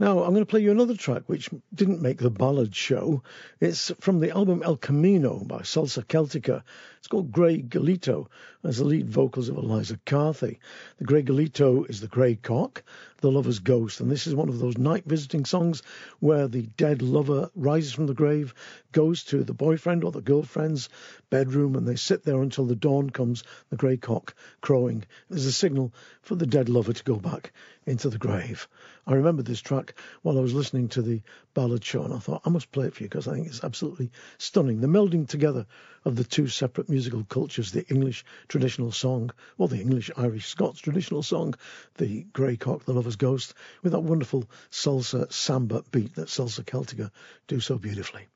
Now, 0.00 0.22
I'm 0.22 0.30
going 0.30 0.46
to 0.46 0.46
play 0.46 0.60
you 0.60 0.70
another 0.70 0.96
track 0.96 1.24
which 1.26 1.50
didn't 1.74 2.00
make 2.00 2.18
the 2.18 2.30
ballad 2.30 2.74
show. 2.74 3.22
It's 3.60 3.92
from 4.00 4.20
the 4.20 4.30
album 4.30 4.62
El 4.62 4.78
Camino 4.78 5.44
by 5.44 5.58
Salsa 5.58 6.02
Celtica. 6.06 6.62
It's 6.98 7.08
called 7.08 7.32
Grey 7.32 7.60
Gallito, 7.60 8.28
as 8.64 8.78
the 8.78 8.84
lead 8.84 9.10
vocals 9.10 9.50
of 9.50 9.58
Eliza 9.58 9.98
Carthy. 10.06 10.58
The 10.96 11.04
Grey 11.04 11.22
Gallito 11.22 11.84
is 11.90 12.00
the 12.00 12.06
grey 12.06 12.36
cock, 12.36 12.82
the 13.20 13.30
lover's 13.30 13.58
ghost, 13.58 14.00
and 14.00 14.10
this 14.10 14.26
is 14.26 14.34
one 14.34 14.48
of 14.48 14.58
those 14.58 14.78
night 14.78 15.04
visiting 15.04 15.44
songs 15.44 15.82
where 16.18 16.48
the 16.48 16.62
dead 16.62 17.02
lover 17.02 17.50
rises 17.54 17.92
from 17.92 18.06
the 18.06 18.14
grave, 18.14 18.54
goes 18.92 19.24
to 19.24 19.44
the 19.44 19.54
boyfriend 19.54 20.04
or 20.04 20.12
the 20.12 20.20
girlfriend's 20.20 20.88
bedroom, 21.30 21.76
and 21.76 21.86
they 21.86 21.96
sit 21.96 22.24
there 22.24 22.42
until 22.42 22.66
the 22.66 22.74
dawn 22.74 23.10
comes, 23.10 23.44
the 23.68 23.76
grey 23.76 23.96
cock 23.96 24.34
crowing. 24.60 25.04
There's 25.28 25.46
a 25.46 25.52
signal 25.52 25.92
for 26.22 26.34
the 26.34 26.46
dead 26.46 26.68
lover 26.68 26.92
to 26.92 27.04
go 27.04 27.16
back 27.16 27.52
into 27.86 28.08
the 28.10 28.18
grave. 28.18 28.68
I 29.06 29.14
remember 29.14 29.42
this 29.42 29.60
track 29.60 29.94
while 30.22 30.38
I 30.38 30.42
was 30.42 30.54
listening 30.54 30.88
to 30.88 31.02
the 31.02 31.22
ballad 31.54 31.84
show, 31.84 32.04
and 32.04 32.14
I 32.14 32.18
thought 32.18 32.42
I 32.44 32.50
must 32.50 32.70
play 32.70 32.86
it 32.86 32.94
for 32.94 33.02
you 33.02 33.08
because 33.08 33.26
I 33.26 33.34
think 33.34 33.46
it's 33.46 33.64
absolutely 33.64 34.10
stunning. 34.38 34.80
The 34.80 34.86
melding 34.86 35.26
together 35.26 35.66
of 36.04 36.16
the 36.16 36.24
two 36.24 36.48
separate 36.48 36.88
musical 36.88 37.24
cultures, 37.24 37.72
the 37.72 37.86
English 37.88 38.24
traditional 38.48 38.92
song, 38.92 39.30
or 39.58 39.68
the 39.68 39.80
English 39.80 40.10
Irish 40.16 40.46
Scots 40.46 40.80
traditional 40.80 41.22
song, 41.22 41.54
the 41.96 42.24
Grey 42.32 42.56
Cock, 42.56 42.84
the 42.84 42.92
Ghost, 43.16 43.54
with 43.82 43.92
that 43.92 44.00
wonderful 44.00 44.48
salsa 44.70 45.32
samba 45.32 45.82
beat 45.90 46.14
that 46.14 46.28
Salsa 46.28 46.64
Celtica 46.64 47.10
do 47.48 47.60
so 47.60 47.78
beautifully. 47.78 48.26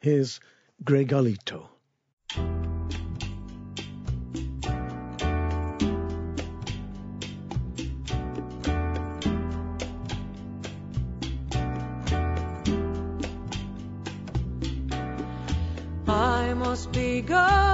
Here's 0.00 0.40
Grey 0.82 1.04
Gallito. 1.04 1.68
I 16.06 16.54
must 16.54 16.92
be 16.92 17.22
going, 17.22 17.73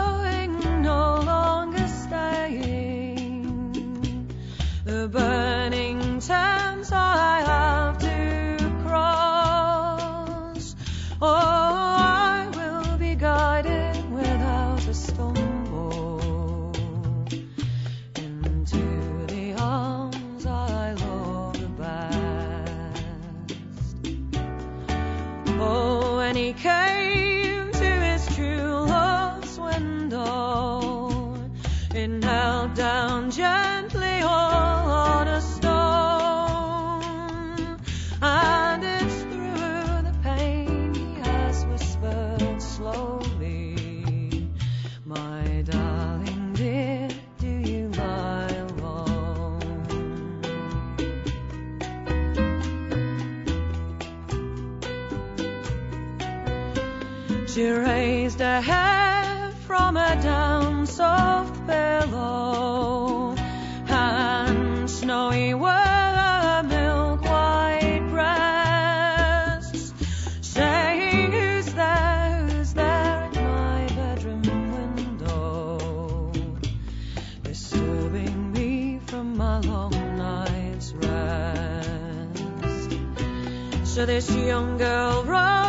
So 84.00 84.06
this 84.06 84.30
young 84.34 84.78
girl 84.78 85.24
rose 85.24 85.59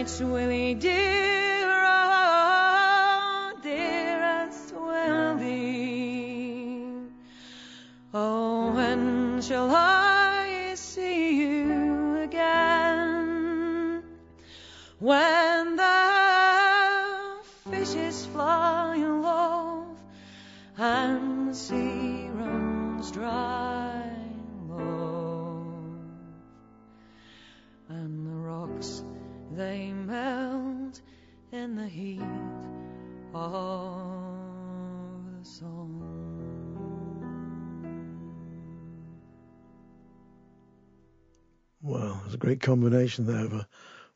it's 0.00 0.18
Willie 0.18 0.72
dear, 0.72 1.19
great 42.50 42.60
combination 42.62 43.26
there 43.26 43.44
of 43.44 43.52
a 43.52 43.68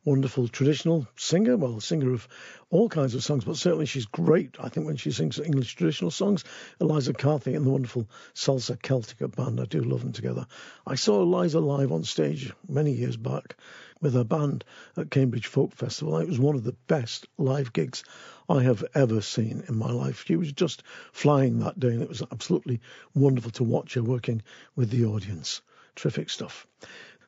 wonderful 0.05 0.49
traditional 0.49 1.07
singer, 1.15 1.57
well, 1.57 1.79
singer 1.79 2.13
of 2.13 2.27
all 2.69 2.89
kinds 2.89 3.15
of 3.15 3.23
songs, 3.23 3.45
but 3.45 3.57
certainly 3.57 3.87
she's 3.87 4.07
great, 4.07 4.57
I 4.59 4.69
think, 4.69 4.89
when 4.89 4.97
she 4.97 5.13
sings 5.13 5.39
English 5.39 5.77
traditional 5.77 6.11
songs. 6.11 6.43
Eliza 6.81 7.13
Carthy 7.13 7.55
and 7.55 7.65
the 7.65 7.71
wonderful 7.71 8.09
Salsa 8.35 8.77
Celtica 8.77 9.29
band, 9.29 9.61
I 9.61 9.67
do 9.67 9.83
love 9.83 10.01
them 10.01 10.13
together. 10.13 10.49
I 10.85 10.97
saw 10.97 11.23
Eliza 11.23 11.61
live 11.61 11.93
on 11.93 12.03
stage 12.03 12.53
many 12.69 12.91
years 12.91 13.17
back 13.17 13.55
with 14.01 14.15
her 14.15 14.25
band 14.25 14.65
at 14.97 15.13
Cambridge 15.13 15.47
Folk 15.47 15.73
Festival. 15.73 16.19
It 16.19 16.27
was 16.27 16.41
one 16.41 16.57
of 16.57 16.65
the 16.65 16.75
best 16.89 17.29
live 17.39 17.73
gigs 17.73 18.03
I 18.49 18.65
have 18.65 18.85
ever 18.97 19.21
seen 19.21 19.63
in 19.69 19.77
my 19.77 19.93
life. 19.93 20.25
She 20.27 20.35
was 20.35 20.51
just 20.51 20.83
flying 21.13 21.61
that 21.61 21.79
day, 21.79 21.91
and 21.91 22.03
it 22.03 22.09
was 22.09 22.23
absolutely 22.33 22.81
wonderful 23.15 23.53
to 23.53 23.63
watch 23.63 23.95
her 23.95 24.03
working 24.03 24.43
with 24.75 24.91
the 24.91 25.05
audience. 25.05 25.63
Terrific 25.95 26.29
stuff. 26.29 26.67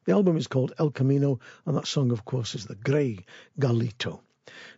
The 0.06 0.12
album 0.12 0.36
is 0.36 0.46
called 0.46 0.72
El 0.78 0.90
Camino, 0.90 1.40
and 1.66 1.76
that 1.76 1.88
song, 1.88 2.12
of 2.12 2.24
course, 2.24 2.54
is 2.54 2.66
the 2.66 2.76
Grey 2.76 3.26
Gallito. 3.58 4.20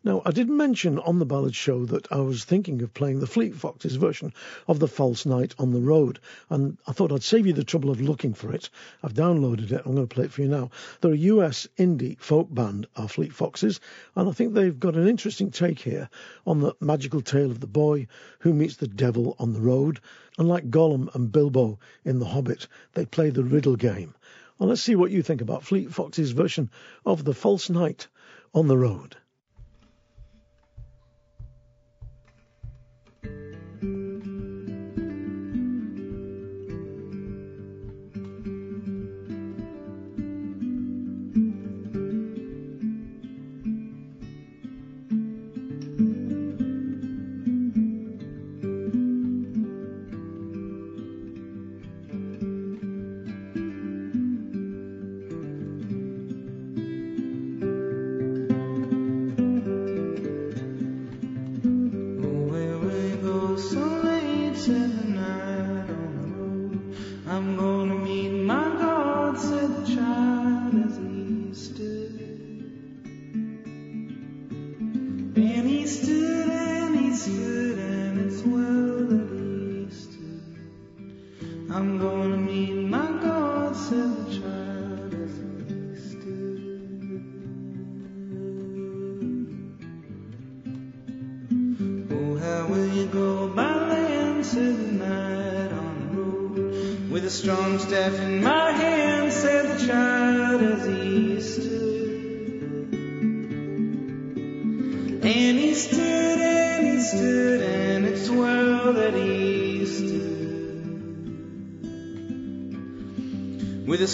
Now, 0.03 0.23
I 0.25 0.31
did 0.31 0.49
mention 0.49 0.99
on 0.99 1.19
the 1.19 1.27
Ballad 1.27 1.55
Show 1.55 1.85
that 1.85 2.11
I 2.11 2.21
was 2.21 2.45
thinking 2.45 2.81
of 2.81 2.95
playing 2.95 3.21
the 3.21 3.27
Fleet 3.27 3.55
Foxes 3.55 3.97
version 3.97 4.33
of 4.67 4.79
The 4.79 4.89
False 4.89 5.27
Knight 5.27 5.55
on 5.59 5.73
the 5.73 5.83
Road, 5.83 6.19
and 6.49 6.79
I 6.87 6.93
thought 6.93 7.13
I'd 7.13 7.23
save 7.23 7.47
you 7.47 7.53
the 7.53 7.63
trouble 7.63 7.91
of 7.91 8.01
looking 8.01 8.33
for 8.33 8.55
it. 8.55 8.71
I've 9.03 9.13
downloaded 9.13 9.71
it. 9.71 9.83
I'm 9.85 9.95
going 9.95 10.09
to 10.09 10.15
play 10.15 10.25
it 10.25 10.33
for 10.33 10.41
you 10.41 10.49
now. 10.49 10.71
They're 11.03 11.13
a 11.13 11.17
US 11.17 11.69
indie 11.77 12.19
folk 12.19 12.49
band, 12.51 12.87
our 12.97 13.09
Fleet 13.09 13.35
Foxes, 13.35 13.81
and 14.17 14.31
I 14.31 14.33
think 14.33 14.55
they've 14.55 14.81
got 14.81 14.97
an 14.97 15.07
interesting 15.07 15.51
take 15.51 15.81
here 15.81 16.09
on 16.47 16.61
the 16.61 16.75
magical 16.81 17.21
tale 17.21 17.51
of 17.51 17.61
the 17.61 17.67
boy 17.67 18.07
who 18.39 18.55
meets 18.55 18.77
the 18.77 18.89
devil 18.89 19.37
on 19.39 19.53
the 19.53 19.61
road. 19.61 20.01
And 20.39 20.49
like 20.49 20.71
Gollum 20.71 21.15
and 21.15 21.31
Bilbo 21.31 21.79
in 22.07 22.19
The 22.21 22.25
Hobbit, 22.25 22.69
they 22.95 23.05
play 23.05 23.29
the 23.29 23.45
riddle 23.45 23.77
game. 23.77 24.15
Well, 24.59 24.69
let's 24.69 24.83
see 24.83 24.97
what 24.97 25.13
you 25.13 25.23
think 25.23 25.41
about 25.41 25.63
Fleet 25.63 25.93
Foxes' 25.93 26.33
version 26.33 26.71
of 27.07 27.25
The 27.25 27.33
False 27.33 27.71
Knight 27.71 28.09
on 28.53 28.67
the 28.67 28.77
Road. 28.77 29.17
And 75.89 76.99
and 77.79 78.19
it's 78.21 78.43
well. 78.43 78.89
I'm 81.71 81.99
gonna 81.99 82.48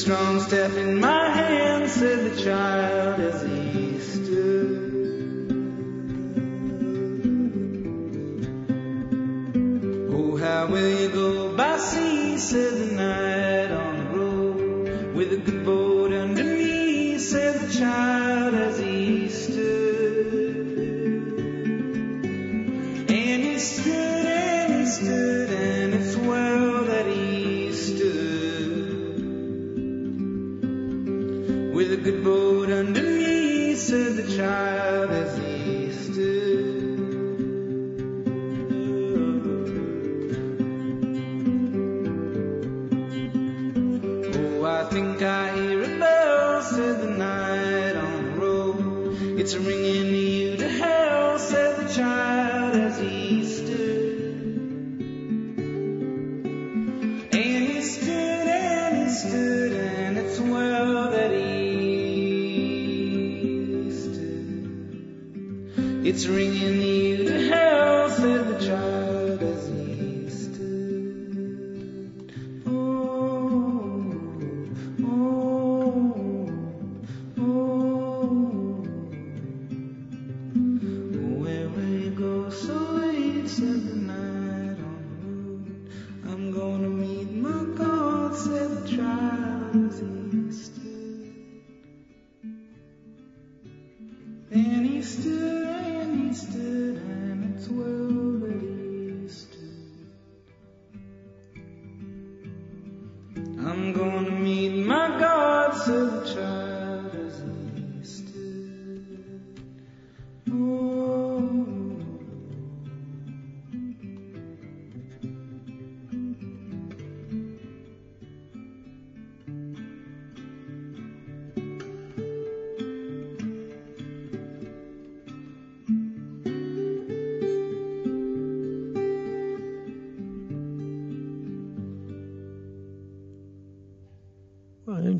strong 0.04 0.38
staff 0.38 0.63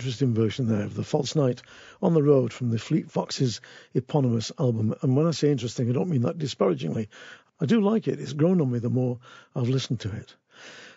interesting 0.04 0.34
version 0.34 0.68
there 0.68 0.84
of 0.84 0.94
The 0.94 1.02
False 1.02 1.34
Knight 1.34 1.62
on 2.02 2.12
the 2.12 2.22
Road 2.22 2.52
from 2.52 2.68
the 2.68 2.78
Fleet 2.78 3.10
Foxes 3.10 3.62
eponymous 3.94 4.52
album. 4.58 4.94
And 5.00 5.16
when 5.16 5.26
I 5.26 5.30
say 5.30 5.50
interesting, 5.50 5.88
I 5.88 5.94
don't 5.94 6.10
mean 6.10 6.20
that 6.22 6.36
disparagingly. 6.36 7.08
I 7.58 7.64
do 7.64 7.80
like 7.80 8.06
it. 8.06 8.20
It's 8.20 8.34
grown 8.34 8.60
on 8.60 8.70
me 8.70 8.80
the 8.80 8.90
more 8.90 9.18
I've 9.56 9.70
listened 9.70 10.00
to 10.00 10.14
it. 10.14 10.34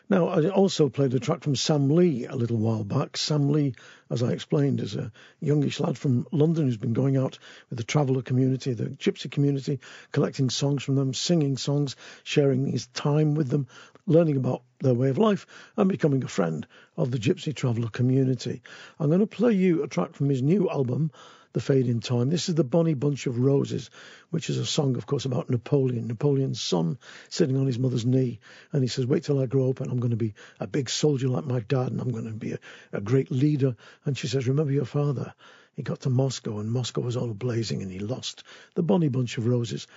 Now, 0.10 0.28
I 0.28 0.49
also 0.49 0.89
played 0.89 1.14
a 1.14 1.22
track 1.22 1.41
from 1.41 1.55
Sam 1.55 1.88
Lee 1.88 2.26
a 2.26 2.36
little 2.36 2.58
while 2.58 2.84
back. 2.84 3.16
Sam 3.16 3.49
Lee, 3.49 3.76
as 4.10 4.22
I 4.22 4.32
explained, 4.32 4.82
is 4.82 4.97
a 4.97 5.14
youngish 5.39 5.80
lad 5.80 5.97
from 5.97 6.28
London 6.34 6.66
who's 6.66 6.76
been 6.76 6.91
going 6.91 7.16
out 7.16 7.39
with 7.70 7.78
the 7.78 7.86
traveller 7.86 8.22
community, 8.22 8.74
the 8.74 8.88
gypsy 8.88 9.32
community, 9.32 9.80
collecting 10.12 10.49
songs 10.49 10.84
from 10.84 10.95
them, 10.95 11.14
singing 11.14 11.55
songs, 11.55 11.95
sharing 12.24 12.68
his 12.68 12.88
time 12.88 13.36
with 13.36 13.47
them, 13.47 13.68
learning 14.08 14.38
about 14.38 14.64
their 14.80 14.93
way 14.93 15.10
of 15.10 15.18
life, 15.18 15.45
and 15.76 15.89
becoming 15.89 16.24
a 16.24 16.28
friend 16.28 16.66
of 16.95 17.12
the 17.12 17.20
gypsy 17.20 17.53
traveller 17.53 17.89
community. 17.89 18.62
I'm 18.99 19.10
going 19.10 19.20
to 19.20 19.28
play 19.28 19.53
you 19.53 19.84
a 19.84 19.88
track 19.88 20.16
from 20.16 20.30
his 20.30 20.41
new 20.41 20.70
album, 20.70 21.12
the 21.53 21.62
Fade 21.62 21.88
in 21.88 21.99
Time. 21.99 22.30
This 22.30 22.49
is 22.49 22.55
the 22.55 22.64
Bonnie 22.64 22.93
Bunch 22.93 23.26
of 23.26 23.39
Roses, 23.39 23.89
which 24.30 24.49
is 24.49 24.58
a 24.58 24.66
song, 24.66 24.95
of 24.95 25.05
course, 25.05 25.26
about 25.26 25.49
Napoleon, 25.49 26.08
Napoleon's 26.08 26.62
son 26.62 26.97
sitting 27.30 27.58
on 27.58 27.66
his 27.66 27.80
mother's 27.80 28.05
knee. 28.05 28.39
And 28.72 28.82
he 28.82 28.88
says, 28.88 29.05
Wait 29.05 29.24
till 29.24 29.39
I 29.39 29.45
grow 29.45 29.70
up 29.70 29.82
and 29.82 29.91
I'm 29.91 29.99
going 29.99 30.12
to 30.12 30.18
be 30.18 30.36
a 30.60 30.68
big 30.68 30.89
soldier 30.89 31.28
like 31.30 31.45
my 31.45 31.60
dad 31.62 31.91
and 31.91 31.99
I'm 31.99 32.12
going 32.12 32.26
to 32.26 32.32
be 32.32 32.53
a, 32.53 32.60
a 32.93 33.01
great 33.01 33.32
leader. 33.32 33.76
And 34.05 34.18
she 34.18 34.28
says, 34.28 34.47
Remember 34.47 34.72
your 34.72 34.86
father? 34.86 35.34
He 35.76 35.84
got 35.84 36.01
to 36.01 36.10
Moscow 36.10 36.60
and 36.60 36.72
Moscow 36.72 37.01
was 37.01 37.18
all 37.18 37.34
blazing 37.34 37.82
and 37.82 37.91
he 37.91 37.99
lost. 37.99 38.43
The 38.76 38.84
Bonnie 38.84 39.10
Bunch 39.10 39.38
of 39.38 39.45
Roses. 39.47 39.88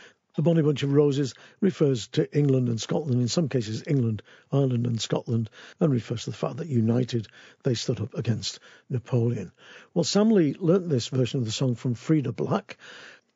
The 0.41 0.45
Bonnie 0.45 0.63
Bunch 0.63 0.83
of 0.83 0.95
Roses 0.95 1.35
refers 1.61 2.09
to 2.13 2.35
England 2.35 2.71
and 2.71 2.81
Scotland, 2.81 3.21
in 3.21 3.29
some 3.29 3.51
cases 3.51 3.85
England, 3.87 4.23
Ireland 4.51 4.87
and 4.87 4.99
Scotland, 4.99 5.51
and 5.81 5.93
refers 5.93 6.25
to 6.25 6.31
the 6.31 6.37
fact 6.39 6.57
that 6.57 6.67
united 6.67 7.29
they 7.63 7.75
stood 7.75 8.01
up 8.01 8.15
against 8.15 8.59
Napoleon. 8.89 9.53
Well, 9.93 10.03
Sam 10.03 10.31
Lee 10.31 10.57
learnt 10.59 10.89
this 10.89 11.09
version 11.09 11.41
of 11.41 11.45
the 11.45 11.53
song 11.53 11.75
from 11.75 11.95
Freda 11.95 12.35
Black, 12.35 12.79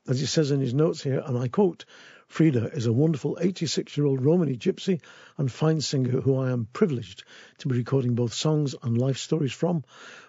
as 0.08 0.18
he 0.18 0.24
says 0.24 0.50
in 0.50 0.60
his 0.60 0.72
notes 0.72 1.02
here, 1.02 1.22
and 1.26 1.36
I 1.36 1.48
quote, 1.48 1.84
Freda 2.28 2.74
is 2.74 2.86
a 2.86 2.92
wonderful 2.92 3.36
86 3.40 3.96
year 3.96 4.06
old 4.06 4.24
Romany 4.24 4.56
gypsy 4.56 5.00
and 5.36 5.52
fine 5.52 5.80
singer 5.80 6.20
who 6.20 6.36
I 6.36 6.50
am 6.50 6.66
privileged 6.72 7.22
to 7.58 7.68
be 7.68 7.76
recording 7.76 8.14
both 8.14 8.32
songs 8.32 8.74
and 8.82 8.96
life 8.96 9.18
stories 9.18 9.52
from 9.52 9.84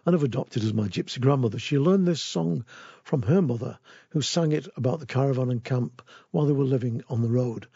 and 0.06 0.14
have 0.14 0.24
adopted 0.24 0.64
as 0.64 0.74
my 0.74 0.88
gypsy 0.88 1.22
grandmother. 1.22 1.58
She 1.58 1.80
learned 1.80 2.06
this 2.06 2.22
song 2.22 2.66
from 3.04 3.22
her 3.24 3.41
mother, 3.41 3.80
who 4.10 4.22
sang 4.22 4.52
it 4.52 4.68
about 4.76 5.00
the 5.00 5.06
caravan 5.06 5.50
and 5.50 5.64
camp 5.64 6.02
while 6.32 6.46
they 6.46 6.54
were 6.54 6.66
living 6.66 7.02
on 7.08 7.22
the 7.22 7.30
road. 7.30 7.68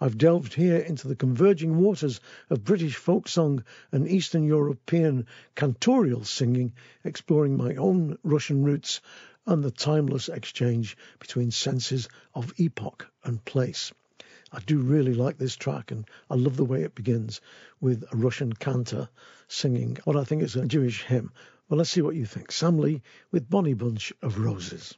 I've 0.00 0.18
delved 0.18 0.54
here 0.54 0.76
into 0.76 1.08
the 1.08 1.16
converging 1.16 1.78
waters 1.78 2.20
of 2.50 2.64
British 2.64 2.96
folk 2.96 3.28
song 3.28 3.64
and 3.92 4.08
Eastern 4.08 4.44
European 4.44 5.26
cantorial 5.54 6.24
singing, 6.24 6.72
exploring 7.04 7.56
my 7.56 7.76
own 7.76 8.18
Russian 8.22 8.64
roots 8.64 9.00
and 9.46 9.62
the 9.62 9.70
timeless 9.70 10.28
exchange 10.28 10.96
between 11.18 11.50
senses 11.50 12.08
of 12.34 12.52
epoch 12.58 13.06
and 13.24 13.44
place. 13.44 13.92
I 14.52 14.60
do 14.60 14.78
really 14.78 15.14
like 15.14 15.38
this 15.38 15.56
track 15.56 15.90
and 15.90 16.04
I 16.30 16.34
love 16.34 16.56
the 16.56 16.64
way 16.64 16.82
it 16.82 16.94
begins 16.94 17.40
with 17.80 18.04
a 18.12 18.16
Russian 18.16 18.52
cantor 18.52 19.08
singing 19.48 19.98
what 20.04 20.16
I 20.16 20.24
think 20.24 20.42
is 20.42 20.56
a 20.56 20.66
Jewish 20.66 21.02
hymn. 21.02 21.32
Well, 21.68 21.78
let's 21.78 21.90
see 21.90 22.02
what 22.02 22.16
you 22.16 22.26
think. 22.26 22.52
Sam 22.52 22.78
Lee 22.78 23.02
with 23.30 23.50
Bonnie 23.50 23.74
Bunch 23.74 24.12
of 24.22 24.38
Roses. 24.38 24.96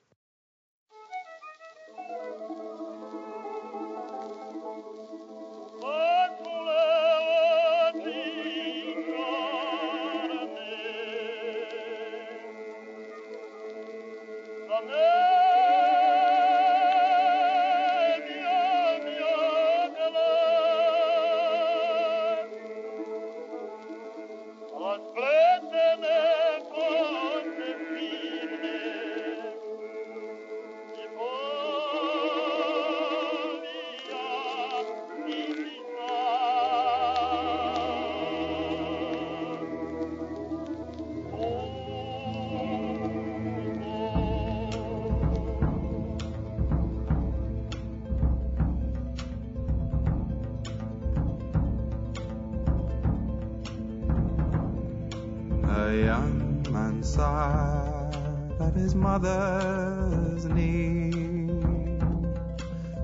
Mother's 59.21 60.45
knee, 60.45 61.11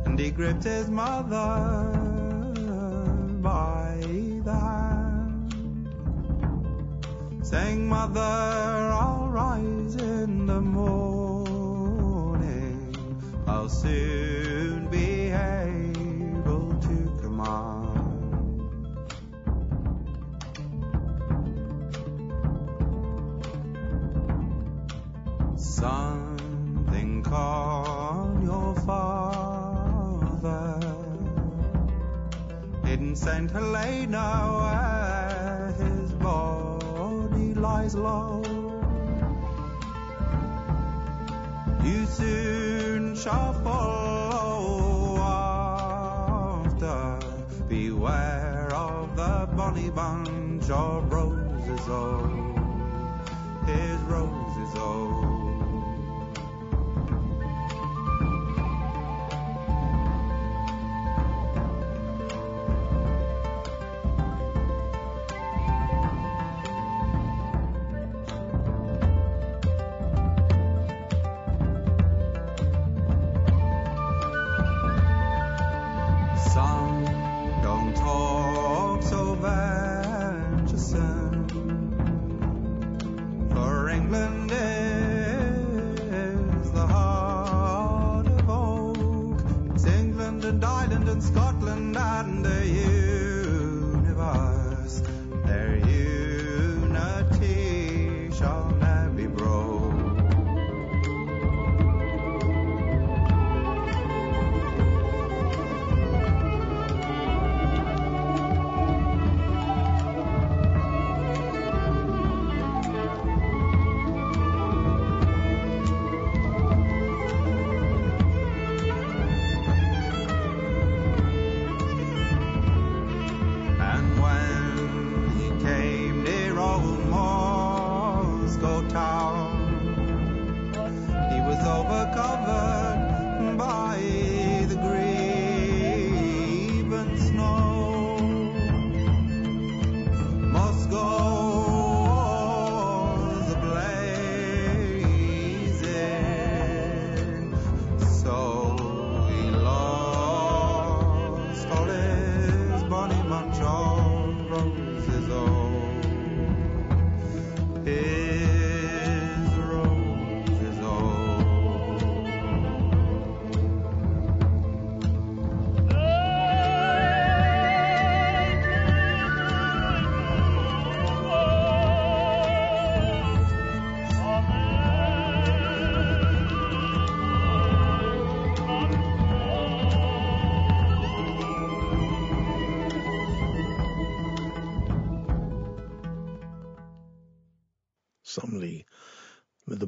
and 0.05 0.17
he 0.17 0.31
gripped 0.31 0.63
his 0.63 0.89
mother 0.89 1.94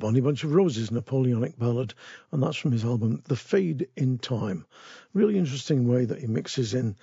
Bonnie 0.06 0.20
Bunch 0.20 0.44
of 0.44 0.54
Roses 0.54 0.92
Napoleonic 0.92 1.58
Ballad, 1.58 1.92
and 2.30 2.40
that's 2.40 2.56
from 2.56 2.70
his 2.70 2.84
album 2.84 3.24
The 3.24 3.34
Fade 3.34 3.88
in 3.96 4.18
Time. 4.18 4.64
Really 5.14 5.36
interesting 5.36 5.88
way 5.88 6.04
that 6.04 6.20
he 6.20 6.28
mixes 6.28 6.74
in 6.74 6.94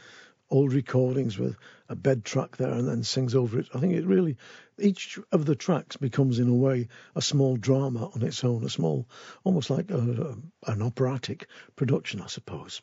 old 0.49 0.71
recordings 0.71 1.37
with 1.37 1.57
a 1.89 1.97
bed 1.97 2.23
track 2.23 2.55
there 2.55 2.71
and 2.71 2.87
then 2.87 3.03
sings 3.03 3.35
over 3.35 3.59
it. 3.59 3.67
I 3.73 3.81
think 3.81 3.91
it 3.91 4.05
really, 4.05 4.37
each 4.79 5.19
of 5.33 5.45
the 5.45 5.53
tracks 5.53 5.97
becomes 5.97 6.39
in 6.39 6.47
a 6.47 6.53
way 6.53 6.87
a 7.13 7.21
small 7.21 7.57
drama 7.57 8.09
on 8.15 8.21
its 8.21 8.41
own, 8.41 8.63
a 8.63 8.69
small, 8.69 9.05
almost 9.43 9.69
like 9.69 9.91
a, 9.91 10.37
an 10.67 10.81
operatic 10.81 11.47
production, 11.75 12.21
I 12.21 12.27
suppose. 12.27 12.81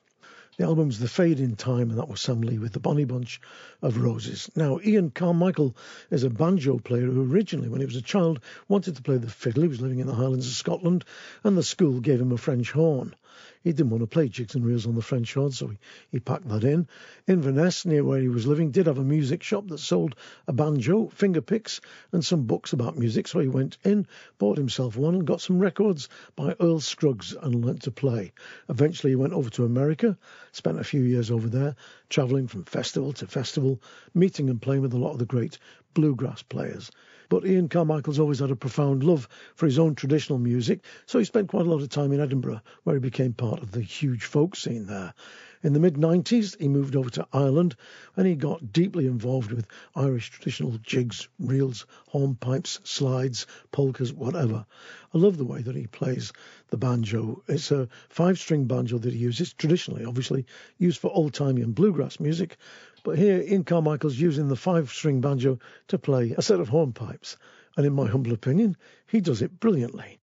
The 0.60 0.66
album's 0.66 0.98
The 0.98 1.08
Fade 1.08 1.40
in 1.40 1.56
Time, 1.56 1.88
and 1.88 1.98
that 1.98 2.10
was 2.10 2.20
Sam 2.20 2.42
Lee 2.42 2.58
with 2.58 2.74
the 2.74 2.80
Bonnie 2.80 3.06
Bunch 3.06 3.40
of 3.80 3.96
Roses. 3.96 4.50
Now, 4.54 4.78
Ian 4.84 5.10
Carmichael 5.10 5.74
is 6.10 6.22
a 6.22 6.28
banjo 6.28 6.76
player 6.76 7.06
who 7.06 7.32
originally, 7.32 7.70
when 7.70 7.80
he 7.80 7.86
was 7.86 7.96
a 7.96 8.02
child, 8.02 8.40
wanted 8.68 8.96
to 8.96 9.02
play 9.02 9.16
the 9.16 9.30
fiddle. 9.30 9.62
He 9.62 9.70
was 9.70 9.80
living 9.80 10.00
in 10.00 10.06
the 10.06 10.14
Highlands 10.14 10.46
of 10.46 10.52
Scotland, 10.52 11.06
and 11.44 11.56
the 11.56 11.62
school 11.62 12.00
gave 12.00 12.20
him 12.20 12.30
a 12.30 12.36
French 12.36 12.72
horn. 12.72 13.14
He 13.62 13.74
didn't 13.74 13.90
want 13.90 14.00
to 14.00 14.06
play 14.06 14.26
jigs 14.26 14.54
and 14.54 14.64
reels 14.64 14.86
on 14.86 14.94
the 14.94 15.02
French 15.02 15.34
horn, 15.34 15.52
so 15.52 15.68
he, 15.68 15.78
he 16.12 16.18
packed 16.18 16.48
that 16.48 16.64
in. 16.64 16.88
Inverness, 17.28 17.84
near 17.84 18.02
where 18.02 18.18
he 18.18 18.28
was 18.28 18.46
living, 18.46 18.70
did 18.70 18.86
have 18.86 18.96
a 18.96 19.04
music 19.04 19.42
shop 19.42 19.68
that 19.68 19.80
sold 19.80 20.16
a 20.48 20.52
banjo, 20.54 21.08
finger 21.08 21.42
picks, 21.42 21.82
and 22.10 22.24
some 22.24 22.44
books 22.44 22.72
about 22.72 22.96
music. 22.96 23.28
So 23.28 23.38
he 23.38 23.48
went 23.48 23.76
in, 23.84 24.06
bought 24.38 24.56
himself 24.56 24.96
one, 24.96 25.14
and 25.14 25.26
got 25.26 25.42
some 25.42 25.58
records 25.58 26.08
by 26.36 26.56
Earl 26.58 26.80
Scruggs 26.80 27.34
and 27.34 27.62
learnt 27.62 27.82
to 27.82 27.90
play. 27.90 28.32
Eventually, 28.70 29.10
he 29.10 29.16
went 29.16 29.34
over 29.34 29.50
to 29.50 29.66
America, 29.66 30.16
spent 30.52 30.80
a 30.80 30.84
few 30.84 31.02
years 31.02 31.30
over 31.30 31.50
there, 31.50 31.76
travelling 32.08 32.46
from 32.46 32.64
festival 32.64 33.12
to 33.12 33.26
festival, 33.26 33.82
meeting 34.14 34.48
and 34.48 34.62
playing 34.62 34.80
with 34.80 34.94
a 34.94 34.98
lot 34.98 35.12
of 35.12 35.18
the 35.18 35.26
great 35.26 35.58
bluegrass 35.92 36.40
players. 36.42 36.90
But 37.30 37.46
Ian 37.46 37.68
Carmichael's 37.68 38.18
always 38.18 38.40
had 38.40 38.50
a 38.50 38.56
profound 38.56 39.04
love 39.04 39.28
for 39.54 39.66
his 39.66 39.78
own 39.78 39.94
traditional 39.94 40.40
music, 40.40 40.80
so 41.06 41.20
he 41.20 41.24
spent 41.24 41.48
quite 41.48 41.64
a 41.64 41.70
lot 41.70 41.80
of 41.80 41.88
time 41.88 42.10
in 42.10 42.18
Edinburgh, 42.18 42.60
where 42.82 42.96
he 42.96 43.00
became 43.00 43.34
part 43.34 43.62
of 43.62 43.70
the 43.70 43.82
huge 43.82 44.24
folk 44.24 44.56
scene 44.56 44.86
there. 44.86 45.14
In 45.62 45.72
the 45.72 45.78
mid 45.78 45.94
90s, 45.94 46.58
he 46.58 46.68
moved 46.68 46.96
over 46.96 47.08
to 47.10 47.28
Ireland 47.32 47.76
and 48.16 48.26
he 48.26 48.34
got 48.34 48.72
deeply 48.72 49.06
involved 49.06 49.52
with 49.52 49.68
Irish 49.94 50.30
traditional 50.30 50.78
jigs, 50.78 51.28
reels, 51.38 51.86
hornpipes, 52.12 52.80
slides, 52.82 53.46
polkas, 53.70 54.12
whatever. 54.12 54.66
I 55.14 55.18
love 55.18 55.36
the 55.36 55.44
way 55.44 55.62
that 55.62 55.76
he 55.76 55.86
plays 55.86 56.32
the 56.70 56.78
banjo. 56.78 57.42
It's 57.46 57.70
a 57.70 57.88
five 58.08 58.38
string 58.38 58.64
banjo 58.64 58.98
that 58.98 59.12
he 59.12 59.18
uses, 59.18 59.52
traditionally, 59.52 60.04
obviously, 60.04 60.46
used 60.78 60.98
for 60.98 61.12
old 61.12 61.34
timey 61.34 61.62
and 61.62 61.74
bluegrass 61.74 62.18
music. 62.18 62.56
But 63.02 63.18
here, 63.18 63.42
Ian 63.42 63.64
Carmichael's 63.64 64.18
using 64.18 64.48
the 64.48 64.56
five 64.56 64.90
string 64.90 65.20
banjo 65.20 65.58
to 65.88 65.98
play 65.98 66.34
a 66.36 66.42
set 66.42 66.60
of 66.60 66.68
hornpipes. 66.68 67.36
And 67.76 67.86
in 67.86 67.92
my 67.92 68.06
humble 68.06 68.32
opinion, 68.32 68.76
he 69.06 69.20
does 69.20 69.42
it 69.42 69.58
brilliantly. 69.60 70.19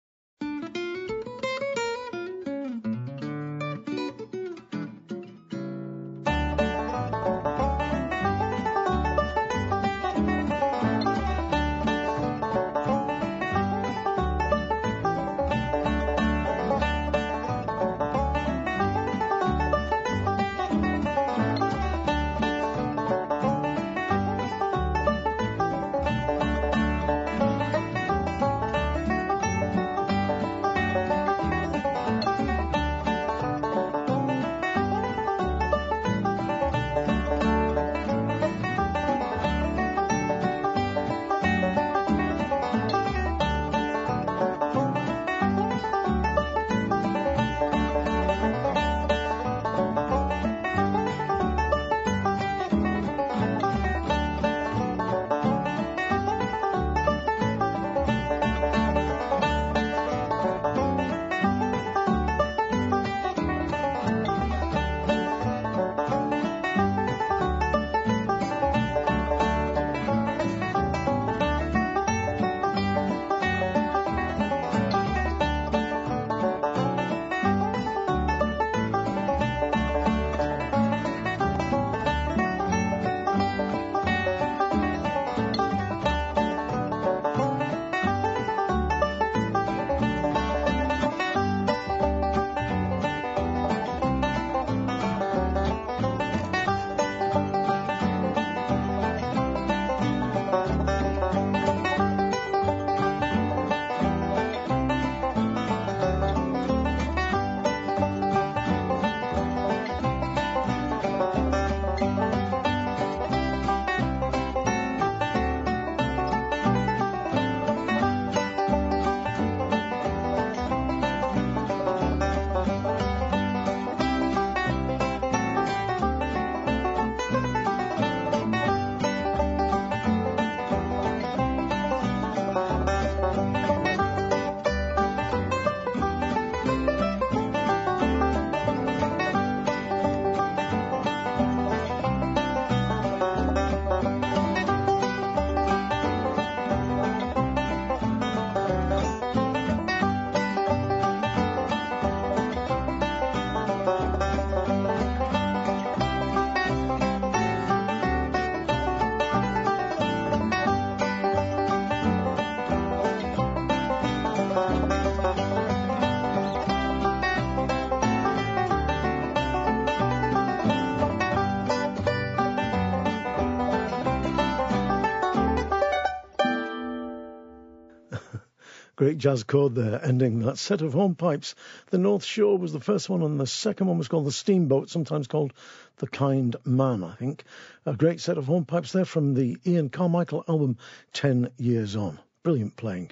Great 179.03 179.17
jazz 179.17 179.43
chord 179.43 179.75
there, 179.75 179.99
ending 180.01 180.39
that 180.39 180.57
set 180.57 180.81
of 180.81 180.93
hornpipes. 180.93 181.55
The 181.89 181.97
North 181.97 182.23
Shore 182.23 182.57
was 182.57 182.71
the 182.71 182.79
first 182.79 183.09
one, 183.09 183.21
and 183.21 183.37
the 183.37 183.45
second 183.45 183.87
one 183.87 183.97
was 183.97 184.07
called 184.07 184.25
the 184.25 184.31
Steamboat, 184.31 184.89
sometimes 184.89 185.27
called 185.27 185.51
the 185.97 186.07
Kind 186.07 186.55
Man, 186.63 187.03
I 187.03 187.13
think. 187.15 187.43
A 187.85 187.97
great 187.97 188.21
set 188.21 188.37
of 188.37 188.45
hornpipes 188.45 188.93
there 188.93 189.03
from 189.03 189.33
the 189.33 189.57
Ian 189.67 189.89
Carmichael 189.89 190.45
album, 190.47 190.77
10 191.11 191.49
Years 191.57 191.97
On. 191.97 192.17
Brilliant 192.43 192.77
playing. 192.77 193.11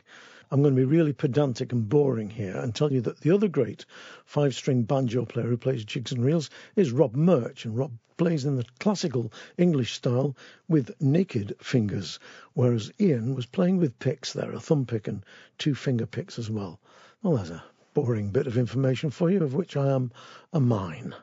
I'm 0.54 0.62
going 0.62 0.76
to 0.76 0.82
be 0.82 0.86
really 0.86 1.14
pedantic 1.14 1.72
and 1.72 1.88
boring 1.88 2.30
here 2.30 2.58
and 2.58 2.76
tell 2.76 2.92
you 2.92 3.00
that 3.02 3.22
the 3.22 3.32
other 3.32 3.48
great 3.48 3.86
five 4.26 4.54
string 4.54 4.84
banjo 4.84 5.24
player 5.24 5.48
who 5.48 5.56
plays 5.56 5.86
jigs 5.86 6.12
and 6.12 6.26
reels 6.26 6.50
is 6.76 6.92
Rob 6.92 7.16
Murch. 7.16 7.64
And 7.64 7.78
Rob 7.78 7.94
plays 8.18 8.44
in 8.44 8.58
the 8.58 8.66
classical 8.78 9.32
English 9.58 9.94
style 9.94 10.36
with 10.68 10.92
naked 11.02 11.56
fingers, 11.62 12.20
whereas 12.54 12.92
Ian 13.00 13.34
was 13.34 13.46
playing 13.46 13.78
with 13.78 13.98
picks 14.00 14.34
there, 14.34 14.52
a 14.52 14.60
thumb 14.60 14.86
pick 14.86 15.08
and 15.08 15.24
two 15.58 15.74
finger 15.74 16.06
picks 16.06 16.38
as 16.38 16.50
well. 16.50 16.82
Well, 17.24 17.38
there's 17.38 17.52
a 17.52 17.64
boring 17.94 18.32
bit 18.32 18.46
of 18.46 18.58
information 18.58 19.10
for 19.10 19.32
you, 19.32 19.42
of 19.42 19.54
which 19.54 19.78
I 19.78 19.90
am 19.90 20.12
a 20.52 20.60
mine. 20.60 21.16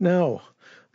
Now, 0.00 0.40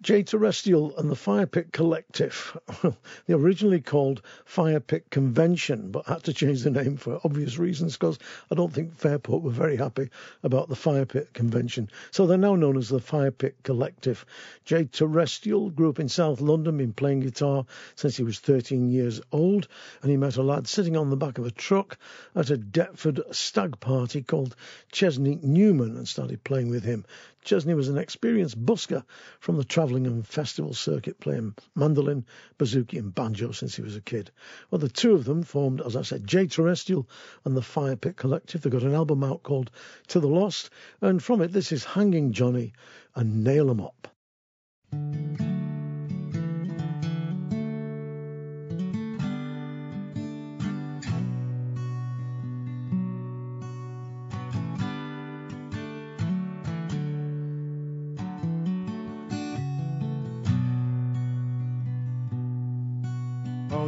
Jay 0.02 0.24
Terrestrial 0.24 0.96
and 0.98 1.10
the 1.10 1.16
Fire 1.16 1.46
Pit 1.46 1.74
Collective. 1.74 2.58
they 3.28 3.34
originally 3.34 3.82
called 3.82 4.22
Fire 4.46 4.80
Pit 4.80 5.10
Convention, 5.10 5.92
but 5.92 6.06
had 6.06 6.24
to 6.24 6.34
change 6.34 6.64
the 6.64 6.72
name 6.72 6.96
for 6.96 7.20
obvious 7.26 7.58
reasons 7.58 7.98
because 7.98 8.18
I 8.50 8.56
don't 8.56 8.72
think 8.72 8.96
Fairport 8.96 9.44
were 9.44 9.52
very 9.52 9.76
happy 9.76 10.10
about 10.42 10.70
the 10.70 10.76
Fire 10.78 11.06
Pit 11.06 11.34
Convention. 11.34 11.90
So 12.12 12.26
they're 12.26 12.38
now 12.38 12.56
known 12.56 12.78
as 12.78 12.88
the 12.88 13.02
Fire 13.02 13.32
Pit 13.32 13.58
Collective. 13.64 14.26
Jay 14.64 14.86
Terrestrial 14.86 15.70
grew 15.70 15.90
up 15.90 16.00
in 16.00 16.08
South 16.08 16.40
London, 16.40 16.78
been 16.78 16.94
playing 16.94 17.20
guitar 17.20 17.66
since 17.96 18.16
he 18.16 18.24
was 18.24 18.40
13 18.40 18.90
years 18.90 19.20
old, 19.34 19.68
and 20.02 20.10
he 20.10 20.16
met 20.18 20.38
a 20.38 20.44
lad 20.44 20.68
sitting 20.68 20.96
on 20.96 21.10
the 21.10 21.18
back 21.18 21.38
of 21.38 21.46
a 21.46 21.52
truck 21.52 21.98
at 22.36 22.50
a 22.50 22.58
Deptford 22.58 23.22
stag 23.36 23.82
party 23.82 24.22
called 24.22 24.56
Chesney 24.94 25.40
Newman 25.44 25.98
and 25.98 26.08
started 26.08 26.44
playing 26.46 26.70
with 26.70 26.86
him. 26.86 27.04
Chesney 27.44 27.74
was 27.74 27.90
an 27.90 27.98
experienced 27.98 28.64
busker 28.64 29.04
from 29.40 29.58
the 29.58 29.64
travelling 29.64 30.06
and 30.06 30.28
festival 30.28 30.74
circuit, 30.74 31.20
playing 31.20 31.56
mandolin, 31.76 32.26
bouzouki, 32.58 33.00
and 33.00 33.14
banjo 33.14 33.52
since 33.52 33.76
he 33.76 33.82
was 33.82 33.96
a 33.96 34.02
kid. 34.02 34.32
Well, 34.70 34.80
the 34.80 34.90
two 34.90 35.14
of 35.14 35.26
them 35.26 35.44
formed, 35.44 35.82
as 35.82 35.96
I 35.96 36.02
said, 36.02 36.28
Jay 36.28 36.48
Terrestrial 36.48 37.08
and 37.46 37.56
the 37.56 37.62
Fire 37.62 37.96
Pit 37.96 38.18
Collective. 38.18 38.62
They 38.62 38.70
got 38.70 38.84
an 38.84 38.94
album 38.94 39.24
out 39.24 39.44
called 39.44 39.72
To 40.08 40.20
the 40.20 40.28
Lost, 40.28 40.70
and 41.02 41.24
from 41.24 41.42
it, 41.42 41.52
this 41.52 41.72
is 41.72 41.84
Hanging 41.84 42.34
Johnny 42.34 42.74
and 43.16 43.44
Nail 43.44 43.70
'em 43.70 43.82
Up. 43.82 45.49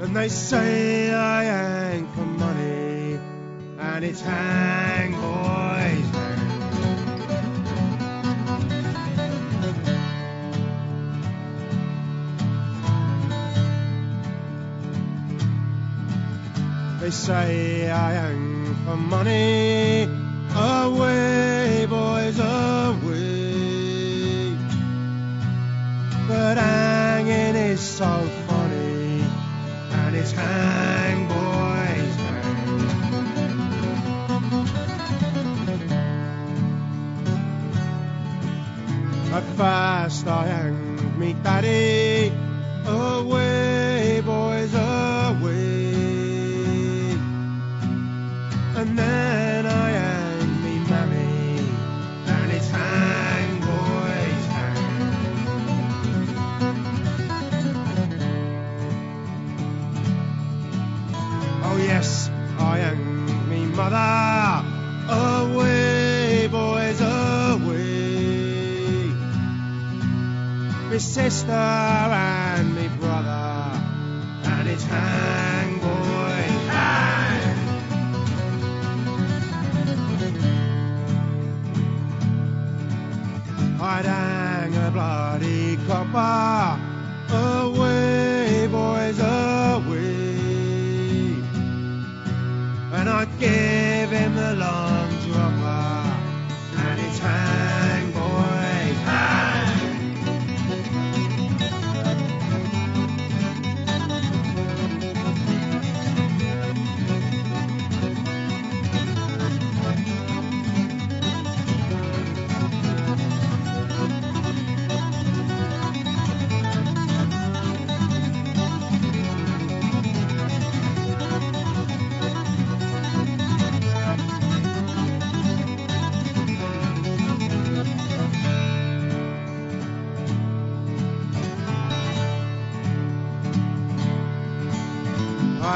And 0.00 0.14
they 0.14 0.28
say 0.28 1.10
I 1.14 1.44
hang 1.44 2.06
for 2.08 2.26
money. 2.26 3.18
And 3.78 4.04
it's 4.04 4.20
hang, 4.20 5.12
boys, 5.12 6.10
hang. 6.14 6.36
They 17.00 17.10
say 17.10 17.90
I 17.90 18.12
hang 18.12 18.74
for 18.84 18.96
money. 18.96 20.15
Away, 20.56 21.86
boys, 21.86 22.38
away. 22.38 23.36
But 26.26 26.56
hanging 26.56 27.56
is 27.56 27.80
so 27.80 28.06
funny. 28.46 29.22
And 29.92 30.16
it's 30.16 30.32
hang, 30.32 31.28
boys, 31.28 32.16
hang. 32.16 32.76
At 39.34 39.44
fast 39.58 40.26
I 40.26 40.46
hang 40.46 41.18
me 41.18 41.34
daddy. 41.34 42.05
Sister 71.16 71.50
and 71.50 72.74
me 72.74 72.88
brother. 73.00 73.72
And 74.44 74.68
it's 74.68 74.84
hang, 74.84 75.78
boy 75.78 76.42
hang. 76.76 77.56
I'd 83.80 84.04
hang 84.04 84.76
a 84.76 84.90
bloody 84.90 85.78
copper 85.88 86.78
away, 87.32 88.68
boys, 88.70 89.18
away. 89.18 90.36
And 92.92 93.08
I'd 93.08 93.32
give 93.40 94.10
him 94.10 94.34
the 94.34 94.54
long 94.56 94.95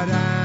I'd 0.00 0.39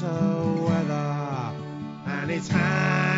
better 0.00 0.62
weather. 0.62 1.52
And 2.06 2.30
it's 2.30 2.48
hang, 2.48 3.09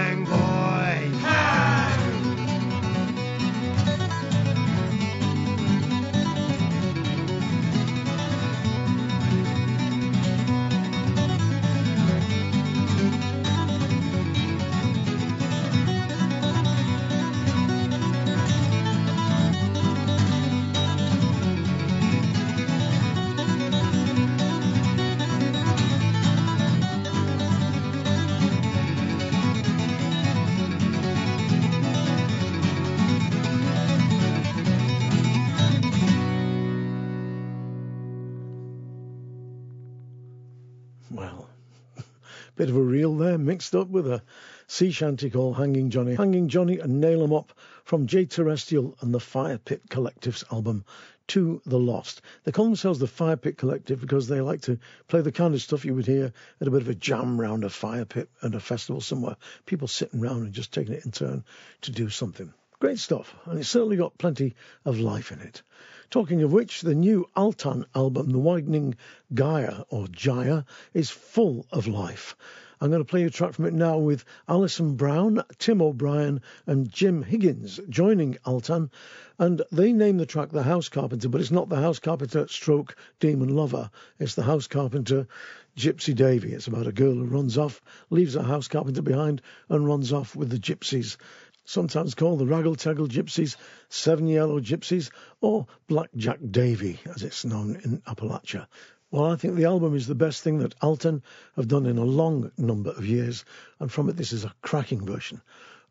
of 42.72 42.78
a 42.78 42.80
reel 42.80 43.14
there 43.14 43.36
mixed 43.36 43.74
up 43.74 43.88
with 43.88 44.06
a 44.06 44.22
sea 44.66 44.90
shanty 44.90 45.28
called 45.28 45.58
Hanging 45.58 45.90
Johnny. 45.90 46.14
Hanging 46.14 46.48
Johnny 46.48 46.78
and 46.78 47.02
Nail 47.02 47.22
'em 47.22 47.34
Up 47.34 47.52
from 47.84 48.06
Jay 48.06 48.24
Terrestrial 48.24 48.96
and 49.02 49.12
the 49.12 49.20
Fire 49.20 49.58
Pit 49.58 49.82
Collective's 49.90 50.42
album 50.50 50.86
To 51.26 51.60
the 51.66 51.78
Lost. 51.78 52.22
They 52.44 52.52
call 52.52 52.64
themselves 52.64 52.98
the 52.98 53.06
Fire 53.06 53.36
Pit 53.36 53.58
Collective 53.58 54.00
because 54.00 54.26
they 54.26 54.40
like 54.40 54.62
to 54.62 54.78
play 55.06 55.20
the 55.20 55.32
kind 55.32 55.52
of 55.52 55.60
stuff 55.60 55.84
you 55.84 55.94
would 55.94 56.06
hear 56.06 56.32
at 56.62 56.66
a 56.66 56.70
bit 56.70 56.80
of 56.80 56.88
a 56.88 56.94
jam 56.94 57.38
round 57.38 57.62
a 57.64 57.68
fire 57.68 58.06
pit 58.06 58.30
at 58.42 58.54
a 58.54 58.60
festival 58.60 59.02
somewhere. 59.02 59.36
People 59.66 59.86
sitting 59.86 60.20
round 60.20 60.44
and 60.44 60.54
just 60.54 60.72
taking 60.72 60.94
it 60.94 61.04
in 61.04 61.10
turn 61.10 61.44
to 61.82 61.90
do 61.90 62.08
something. 62.08 62.54
Great 62.80 62.98
stuff, 62.98 63.34
and 63.44 63.58
it's 63.60 63.68
certainly 63.68 63.98
got 63.98 64.16
plenty 64.16 64.54
of 64.86 64.98
life 64.98 65.30
in 65.30 65.40
it. 65.40 65.60
Talking 66.08 66.42
of 66.42 66.52
which, 66.52 66.80
the 66.80 66.94
new 66.94 67.28
Altan 67.36 67.84
album, 67.94 68.30
The 68.30 68.38
Widening 68.38 68.96
Gaia, 69.32 69.82
or 69.88 70.08
Jaya, 70.08 70.64
is 70.92 71.10
full 71.10 71.66
of 71.70 71.86
life. 71.86 72.34
I'm 72.82 72.90
going 72.90 73.00
to 73.00 73.08
play 73.08 73.22
a 73.22 73.30
track 73.30 73.52
from 73.52 73.66
it 73.66 73.74
now 73.74 73.98
with 73.98 74.24
Alison 74.48 74.96
Brown, 74.96 75.44
Tim 75.58 75.80
O'Brien, 75.80 76.40
and 76.66 76.90
Jim 76.90 77.22
Higgins 77.22 77.78
joining 77.88 78.34
Altan. 78.44 78.90
And 79.38 79.62
they 79.70 79.92
name 79.92 80.16
the 80.16 80.26
track 80.26 80.50
The 80.50 80.64
House 80.64 80.88
Carpenter, 80.88 81.28
but 81.28 81.40
it's 81.40 81.52
not 81.52 81.68
the 81.68 81.76
House 81.76 82.00
Carpenter 82.00 82.48
stroke 82.48 82.96
Demon 83.20 83.50
Lover. 83.50 83.88
It's 84.18 84.34
the 84.34 84.42
House 84.42 84.66
Carpenter 84.66 85.28
Gypsy 85.76 86.12
Davy. 86.12 86.54
It's 86.54 86.66
about 86.66 86.88
a 86.88 86.92
girl 86.92 87.14
who 87.14 87.24
runs 87.24 87.56
off, 87.56 87.80
leaves 88.10 88.34
her 88.34 88.42
house 88.42 88.66
carpenter 88.66 89.02
behind, 89.02 89.42
and 89.68 89.86
runs 89.86 90.12
off 90.12 90.34
with 90.34 90.50
the 90.50 90.58
gypsies 90.58 91.16
sometimes 91.64 92.14
called 92.14 92.40
the 92.40 92.44
Raggle 92.44 92.76
Taggle 92.76 93.06
Gypsies, 93.06 93.56
Seven 93.88 94.26
Yellow 94.26 94.60
Gypsies, 94.60 95.10
or 95.40 95.66
Black 95.86 96.10
Jack 96.16 96.40
Davy, 96.50 96.98
as 97.14 97.22
it's 97.22 97.44
known 97.44 97.76
in 97.84 98.00
Appalachia. 98.00 98.66
Well, 99.12 99.26
I 99.30 99.36
think 99.36 99.56
the 99.56 99.66
album 99.66 99.94
is 99.94 100.06
the 100.06 100.14
best 100.14 100.42
thing 100.42 100.58
that 100.60 100.78
Altan 100.80 101.20
have 101.56 101.68
done 101.68 101.84
in 101.84 101.98
a 101.98 102.04
long 102.04 102.50
number 102.56 102.92
of 102.92 103.04
years, 103.04 103.44
and 103.78 103.92
from 103.92 104.08
it, 104.08 104.16
this 104.16 104.32
is 104.32 104.42
a 104.42 104.54
cracking 104.62 105.04
version 105.04 105.42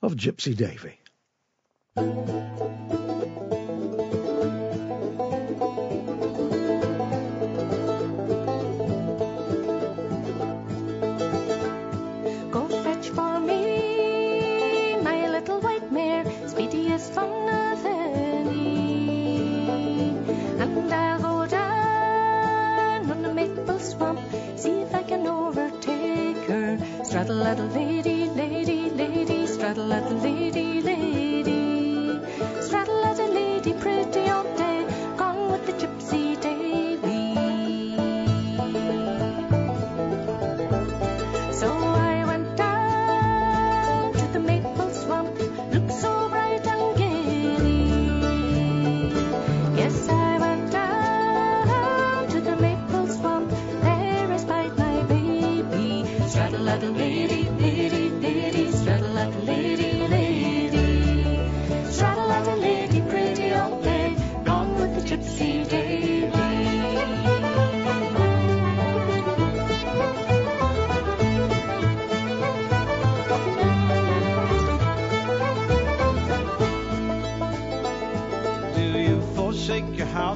of 0.01 0.15
Gypsy 0.15 0.57
Davy. 0.57 0.97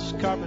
Forsake 0.05 0.44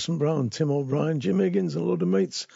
Alison 0.00 0.16
Brown, 0.16 0.48
Tim 0.48 0.70
O'Brien, 0.70 1.20
Jim 1.20 1.40
Higgins, 1.40 1.76
and 1.76 1.84
a 1.84 1.86
load 1.86 2.00
of 2.00 2.08
mates 2.08 2.46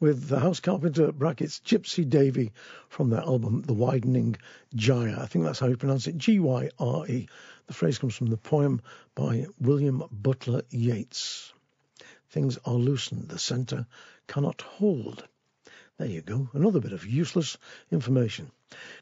with 0.00 0.26
the 0.26 0.40
House 0.40 0.58
Carpenter 0.58 1.12
brackets 1.12 1.60
Gypsy 1.64 2.08
Davy 2.08 2.50
from 2.88 3.08
their 3.08 3.20
album 3.20 3.62
The 3.62 3.72
Widening 3.72 4.34
Gyre. 4.74 5.16
I 5.16 5.26
think 5.26 5.44
that's 5.44 5.60
how 5.60 5.68
you 5.68 5.76
pronounce 5.76 6.08
it, 6.08 6.18
G 6.18 6.40
Y 6.40 6.70
R 6.76 7.06
E. 7.06 7.28
The 7.68 7.72
phrase 7.72 7.98
comes 7.98 8.16
from 8.16 8.26
the 8.26 8.36
poem 8.36 8.82
by 9.14 9.46
William 9.60 10.02
Butler 10.10 10.62
Yeats. 10.70 11.52
Things 12.30 12.58
are 12.64 12.74
loosened, 12.74 13.28
the 13.28 13.38
centre 13.38 13.86
cannot 14.26 14.62
hold. 14.62 15.22
There 15.98 16.08
you 16.08 16.22
go, 16.22 16.50
another 16.52 16.80
bit 16.80 16.92
of 16.92 17.06
useless 17.06 17.58
information. 17.92 18.50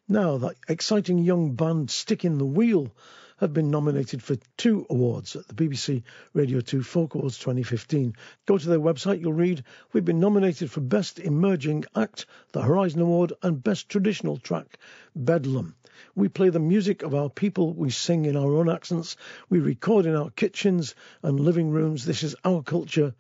Now, 0.07 0.36
that 0.36 0.57
exciting 0.68 1.16
young 1.16 1.55
band 1.55 1.90
Stick 1.90 2.26
in 2.26 2.36
the 2.36 2.44
Wheel 2.44 2.92
have 3.39 3.53
been 3.53 3.70
nominated 3.70 4.22
for 4.22 4.37
two 4.57 4.87
awards 4.89 5.37
at 5.37 5.47
the 5.47 5.55
BBC 5.55 6.03
Radio 6.32 6.61
2 6.61 6.82
Folk 6.82 7.14
Awards 7.14 7.39
2015. 7.39 8.14
Go 8.47 8.57
to 8.57 8.68
their 8.68 8.80
website, 8.80 9.20
you'll 9.20 9.32
read 9.32 9.62
We've 9.93 10.05
been 10.05 10.20
nominated 10.20 10.70
for 10.70 10.80
Best 10.80 11.18
Emerging 11.18 11.84
Act, 11.95 12.26
the 12.53 12.62
Horizon 12.62 13.01
Award, 13.01 13.32
and 13.43 13.62
Best 13.62 13.89
Traditional 13.89 14.39
Track, 14.39 14.78
Bedlam. 15.14 15.74
We 16.14 16.28
play 16.28 16.51
the 16.51 16.61
music 16.61 17.03
of 17.03 17.14
our 17.14 17.30
people, 17.30 17.72
we 17.72 17.91
sing 17.91 18.24
in 18.26 18.37
our 18.37 18.55
own 18.55 18.68
accents, 18.68 19.16
we 19.49 19.61
record 19.61 20.07
in 20.07 20.14
our 20.14 20.30
kitchens 20.30 20.95
and 21.22 21.41
living 21.41 21.70
rooms. 21.70 22.05
This 22.05 22.22
is 22.22 22.37
our 22.45 22.62
culture, 22.62 23.14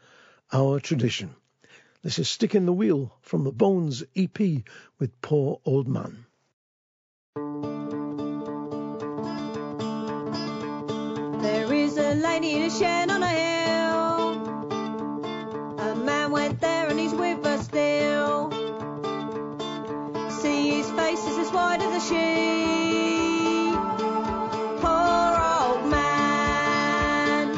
our 0.52 0.80
tradition. 0.80 1.34
This 2.02 2.18
is 2.18 2.28
Stick 2.28 2.54
in 2.54 2.66
the 2.66 2.72
Wheel 2.72 3.16
from 3.22 3.44
the 3.44 3.52
Bones 3.52 4.04
EP 4.14 4.38
with 4.98 5.20
Poor 5.22 5.60
Old 5.64 5.88
Man. 5.88 6.25
Lady 12.16 12.52
in 12.56 12.62
a 12.62 12.70
shed 12.70 13.10
on 13.10 13.22
a 13.22 13.28
hill. 13.28 14.32
A 15.78 15.94
man 15.94 16.30
went 16.30 16.58
there 16.62 16.88
and 16.88 16.98
he's 16.98 17.12
with 17.12 17.44
her 17.44 17.58
still. 17.58 18.50
See 20.30 20.70
his 20.70 20.90
face 20.92 21.26
is 21.26 21.36
as 21.36 21.52
white 21.52 21.82
as 21.82 22.02
a 22.02 22.06
sheet. 22.08 23.76
Poor 24.80 25.36
old 25.52 25.90
man. 25.90 27.52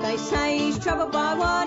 They 0.00 0.16
say 0.16 0.58
he's 0.58 0.78
troubled 0.78 1.10
by 1.10 1.34
what 1.34 1.61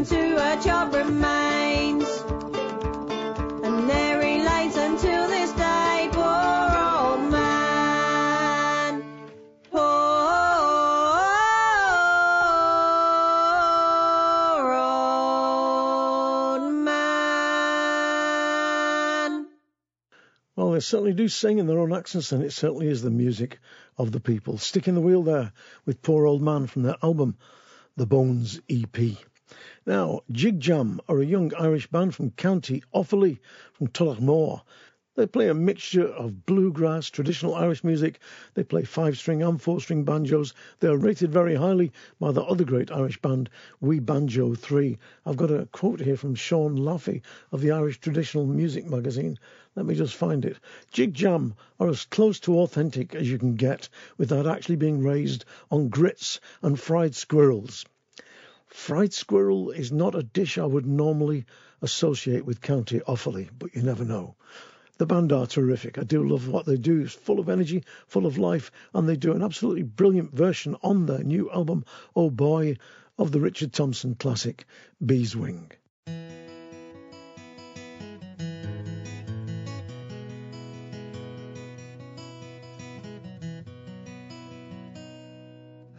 into 0.00 0.16
her 0.16 0.56
job 0.62 0.94
remains. 0.94 2.08
And 3.62 3.86
there 3.86 4.22
he 4.22 4.42
lays 4.42 4.74
until 4.74 5.28
this 5.28 5.52
day, 5.52 6.08
poor 6.10 6.24
old 6.24 7.30
man. 7.30 9.04
Poor 9.70 9.82
old 14.72 16.72
man. 16.72 16.96
Well, 20.56 20.70
they 20.70 20.80
certainly 20.80 21.12
do 21.12 21.28
sing 21.28 21.58
in 21.58 21.66
their 21.66 21.78
own 21.78 21.92
accents, 21.92 22.32
and 22.32 22.42
it 22.42 22.54
certainly 22.54 22.88
is 22.88 23.02
the 23.02 23.10
music 23.10 23.58
of 23.98 24.12
the 24.12 24.20
people. 24.20 24.56
Stick 24.56 24.88
in 24.88 24.94
the 24.94 25.02
wheel 25.02 25.22
there 25.22 25.52
with 25.84 26.00
Poor 26.00 26.24
Old 26.24 26.40
Man 26.40 26.68
from 26.68 26.84
their 26.84 26.96
album, 27.02 27.36
The 27.96 28.06
Bones 28.06 28.62
EP. 28.70 28.96
Now, 29.84 30.20
Jigjam 30.30 31.00
are 31.08 31.20
a 31.20 31.26
young 31.26 31.52
Irish 31.54 31.88
band 31.88 32.14
from 32.14 32.30
County 32.30 32.84
Offaly, 32.94 33.40
from 33.72 33.88
Tullamore. 33.88 34.62
They 35.16 35.26
play 35.26 35.48
a 35.48 35.54
mixture 35.54 36.06
of 36.06 36.46
bluegrass, 36.46 37.10
traditional 37.10 37.56
Irish 37.56 37.82
music. 37.82 38.20
They 38.54 38.62
play 38.62 38.84
five 38.84 39.18
string 39.18 39.42
and 39.42 39.60
four 39.60 39.80
string 39.80 40.04
banjos. 40.04 40.54
They 40.78 40.86
are 40.86 40.96
rated 40.96 41.32
very 41.32 41.56
highly 41.56 41.90
by 42.20 42.30
the 42.30 42.44
other 42.44 42.64
great 42.64 42.92
Irish 42.92 43.20
band, 43.20 43.50
We 43.80 43.98
Banjo 43.98 44.54
3. 44.54 44.96
I've 45.26 45.36
got 45.36 45.50
a 45.50 45.66
quote 45.72 46.00
here 46.00 46.16
from 46.16 46.36
Sean 46.36 46.76
Laffey 46.76 47.22
of 47.50 47.60
the 47.60 47.72
Irish 47.72 47.98
Traditional 47.98 48.46
Music 48.46 48.86
magazine. 48.86 49.36
Let 49.74 49.84
me 49.84 49.96
just 49.96 50.14
find 50.14 50.44
it. 50.44 50.60
Jigjam 50.92 51.54
are 51.80 51.88
as 51.88 52.04
close 52.04 52.38
to 52.40 52.60
authentic 52.60 53.16
as 53.16 53.28
you 53.28 53.36
can 53.38 53.56
get 53.56 53.88
without 54.16 54.46
actually 54.46 54.76
being 54.76 55.02
raised 55.02 55.44
on 55.72 55.88
grits 55.88 56.38
and 56.62 56.78
fried 56.78 57.16
squirrels. 57.16 57.84
Fried 58.72 59.12
squirrel 59.12 59.72
is 59.72 59.90
not 59.90 60.14
a 60.14 60.22
dish 60.22 60.56
I 60.56 60.64
would 60.64 60.86
normally 60.86 61.44
associate 61.82 62.44
with 62.46 62.60
County 62.60 63.00
Offaly, 63.00 63.48
but 63.58 63.74
you 63.74 63.82
never 63.82 64.04
know. 64.04 64.36
The 64.96 65.06
band 65.06 65.32
are 65.32 65.46
terrific. 65.46 65.98
I 65.98 66.04
do 66.04 66.26
love 66.26 66.46
what 66.46 66.66
they 66.66 66.76
do. 66.76 67.00
It's 67.00 67.12
full 67.12 67.40
of 67.40 67.48
energy, 67.48 67.82
full 68.06 68.26
of 68.26 68.38
life, 68.38 68.70
and 68.94 69.08
they 69.08 69.16
do 69.16 69.32
an 69.32 69.42
absolutely 69.42 69.82
brilliant 69.82 70.32
version 70.32 70.76
on 70.84 71.06
their 71.06 71.24
new 71.24 71.50
album, 71.50 71.84
Oh 72.14 72.30
Boy, 72.30 72.76
of 73.18 73.32
the 73.32 73.40
Richard 73.40 73.72
Thompson 73.72 74.14
classic, 74.14 74.64
Beeswing. 75.04 75.72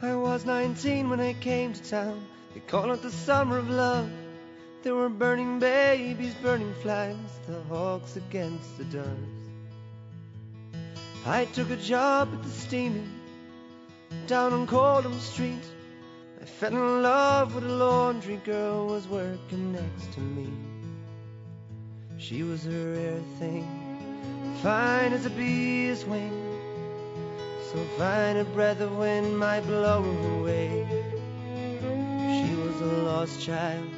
I 0.02 0.16
was 0.16 0.46
19 0.46 1.10
when 1.10 1.20
I 1.20 1.34
came 1.34 1.74
to 1.74 1.84
town. 1.84 2.26
They 2.54 2.60
call 2.62 2.92
it 2.92 3.02
the 3.02 3.12
summer 3.12 3.58
of 3.58 3.70
love. 3.70 4.10
There 4.84 4.96
were 4.96 5.10
burning 5.10 5.60
babies, 5.60 6.34
burning 6.42 6.74
flags, 6.82 7.40
the 7.48 7.62
hawks 7.64 8.18
against 8.18 8.78
the 8.78 8.86
doves. 8.86 9.42
I 11.26 11.46
took 11.46 11.70
a 11.70 11.76
job 11.76 12.30
at 12.34 12.44
the 12.44 12.50
steaming 12.50 13.10
down 14.28 14.54
on 14.54 14.66
Coldham 14.68 15.20
Street. 15.20 15.64
I 16.42 16.46
fell 16.46 16.72
in 16.72 17.04
love 17.04 17.54
with 17.54 17.64
a 17.64 17.70
laundry 17.70 18.38
girl 18.38 18.88
who 18.88 18.94
was 18.94 19.08
working 19.08 19.74
next 19.74 20.12
to 20.14 20.20
me. 20.20 20.50
She 22.18 22.44
was 22.44 22.66
a 22.66 22.72
rare 22.72 23.22
thing, 23.40 23.68
fine 24.62 25.14
as 25.14 25.26
a 25.26 25.30
bee's 25.30 26.06
wing, 26.06 26.60
so 27.72 27.78
fine 27.98 28.38
a 28.38 28.44
breath 28.44 28.80
of 28.82 28.98
wind 28.98 29.38
might 29.38 29.62
blow 29.62 30.02
her 30.02 30.40
away. 30.40 30.81
Lost 33.12 33.42
child, 33.42 33.90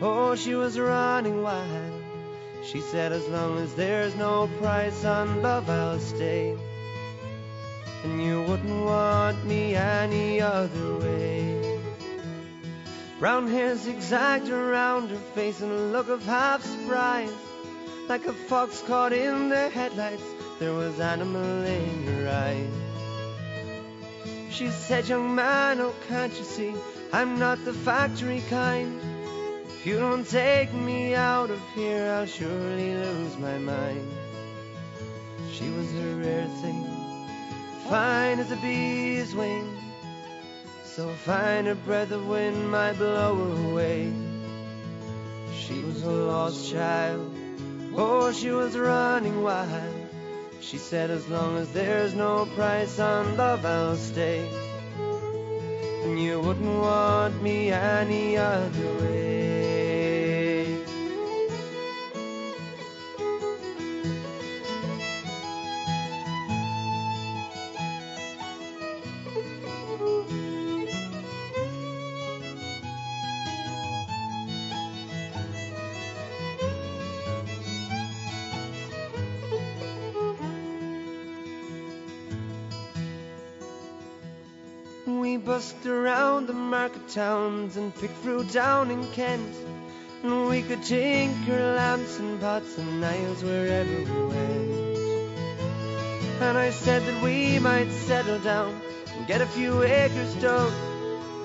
oh, 0.00 0.34
she 0.34 0.54
was 0.54 0.78
running 0.78 1.42
wild. 1.42 2.02
She 2.64 2.80
said, 2.80 3.12
as 3.12 3.28
long 3.28 3.58
as 3.58 3.74
there's 3.74 4.16
no 4.16 4.48
price 4.58 5.04
on 5.04 5.42
love, 5.42 5.68
I'll 5.68 5.98
stay. 5.98 6.56
And 8.02 8.24
you 8.24 8.40
wouldn't 8.44 8.82
want 8.82 9.44
me 9.44 9.74
any 9.74 10.40
other 10.40 10.96
way. 10.96 11.80
Brown 13.18 13.46
hair 13.46 13.76
zigzagged 13.76 14.48
around 14.48 15.10
her 15.10 15.24
face 15.34 15.60
and 15.60 15.70
a 15.70 15.82
look 15.92 16.08
of 16.08 16.24
half 16.24 16.64
surprise. 16.64 17.36
Like 18.08 18.24
a 18.26 18.32
fox 18.32 18.80
caught 18.86 19.12
in 19.12 19.50
the 19.50 19.68
headlights, 19.68 20.24
there 20.58 20.72
was 20.72 20.98
animal 20.98 21.66
in 21.66 22.06
her 22.06 22.28
eyes. 22.30 22.72
She 24.50 24.70
said, 24.70 25.08
young 25.08 25.34
man, 25.34 25.78
oh 25.82 25.94
can't 26.08 26.32
you 26.38 26.44
see, 26.44 26.74
I'm 27.12 27.40
not 27.40 27.64
the 27.64 27.72
factory 27.72 28.42
kind. 28.48 29.00
If 29.66 29.84
you 29.84 29.98
don't 29.98 30.28
take 30.28 30.72
me 30.72 31.16
out 31.16 31.50
of 31.50 31.60
here, 31.74 32.12
I'll 32.12 32.26
surely 32.26 32.94
lose 32.94 33.36
my 33.36 33.58
mind. 33.58 34.08
She 35.50 35.68
was 35.70 35.92
a 35.92 36.14
rare 36.16 36.46
thing, 36.62 36.86
fine 37.88 38.38
as 38.38 38.52
a 38.52 38.56
bee's 38.56 39.34
wing. 39.34 39.76
So 40.84 41.08
fine 41.08 41.66
a 41.66 41.74
breath 41.74 42.12
of 42.12 42.28
wind 42.28 42.70
might 42.70 42.92
blow 42.92 43.70
away. 43.70 44.12
She 45.52 45.82
was 45.82 46.02
a 46.04 46.10
lost 46.10 46.70
child, 46.70 47.34
oh, 47.96 48.30
she 48.32 48.50
was 48.50 48.78
running 48.78 49.42
wild. 49.42 50.06
She 50.60 50.78
said, 50.78 51.10
as 51.10 51.26
long 51.26 51.56
as 51.56 51.72
there's 51.72 52.14
no 52.14 52.46
price 52.54 53.00
on 53.00 53.36
love, 53.36 53.64
I'll 53.64 53.96
stay. 53.96 54.69
You 56.20 56.38
wouldn't 56.38 56.66
want 56.66 57.40
me 57.42 57.72
any 57.72 58.36
other 58.36 58.92
way. 59.00 59.39
Market 86.80 87.08
towns 87.08 87.76
and 87.76 87.94
picked 87.94 88.16
fruit 88.24 88.50
down 88.52 88.90
in 88.90 89.06
Kent. 89.12 89.54
And 90.22 90.48
we 90.48 90.62
could 90.62 90.82
tinker 90.82 91.74
lamps 91.76 92.18
and 92.18 92.40
pots 92.40 92.78
and 92.78 93.02
nails 93.02 93.44
wherever 93.44 93.96
we 93.98 94.26
went. 94.32 94.70
And 96.40 96.56
I 96.56 96.70
said 96.70 97.02
that 97.02 97.22
we 97.22 97.58
might 97.58 97.90
settle 97.92 98.38
down 98.38 98.80
and 99.14 99.26
get 99.26 99.42
a 99.42 99.46
few 99.46 99.82
acres 99.82 100.34
dug. 100.36 100.72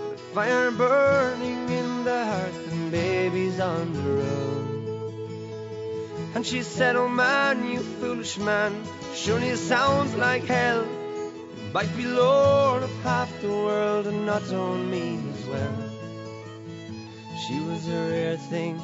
With 0.09 0.21
fire 0.33 0.71
burning 0.71 1.67
in 1.67 2.05
the 2.05 2.25
hearth 2.31 2.71
and 2.71 2.89
babies 2.89 3.59
on 3.59 3.91
the 3.91 4.09
rug. 4.21 4.67
And 6.33 6.45
she 6.45 6.63
said, 6.63 6.95
Oh 6.95 7.09
man, 7.09 7.69
you 7.69 7.79
foolish 7.79 8.37
man, 8.37 8.71
surely 9.13 9.49
it 9.49 9.57
sounds 9.57 10.15
like 10.15 10.45
hell. 10.45 10.87
Might 11.75 11.97
be 11.97 12.05
lord 12.05 12.83
of 12.83 13.03
half 13.03 13.29
the 13.41 13.49
world 13.49 14.07
and 14.07 14.25
not 14.25 14.49
own 14.53 14.89
me 14.89 15.19
as 15.33 15.45
well. 15.45 15.75
She 17.45 17.59
was 17.59 17.85
a 17.89 18.09
rare 18.11 18.37
thing, 18.37 18.79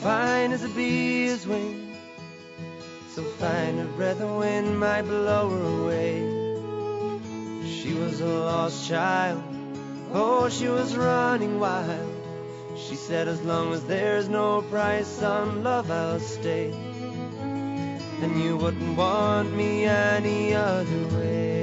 fine 0.00 0.52
as 0.52 0.62
a 0.62 0.68
bee's 0.68 1.44
wing. 1.44 1.96
So 3.08 3.24
fine 3.24 3.80
a 3.80 3.84
breath 3.96 4.20
of 4.20 4.30
wind 4.36 4.78
might 4.78 5.02
blow 5.02 5.50
her 5.50 5.82
away. 5.82 6.20
She 7.68 7.94
was 7.94 8.20
a 8.20 8.26
lost 8.28 8.88
child, 8.88 9.42
oh, 10.12 10.48
she 10.50 10.68
was 10.68 10.96
running 10.96 11.58
wild. 11.58 12.14
She 12.76 12.94
said, 12.94 13.26
as 13.26 13.42
long 13.42 13.72
as 13.72 13.82
there's 13.86 14.28
no 14.28 14.62
price 14.62 15.20
on 15.20 15.64
love, 15.64 15.90
I'll 15.90 16.20
stay. 16.20 16.70
And 18.22 18.40
you 18.40 18.56
wouldn't 18.56 18.96
want 18.96 19.52
me 19.52 19.86
any 19.86 20.54
other 20.54 21.08
way. 21.08 21.57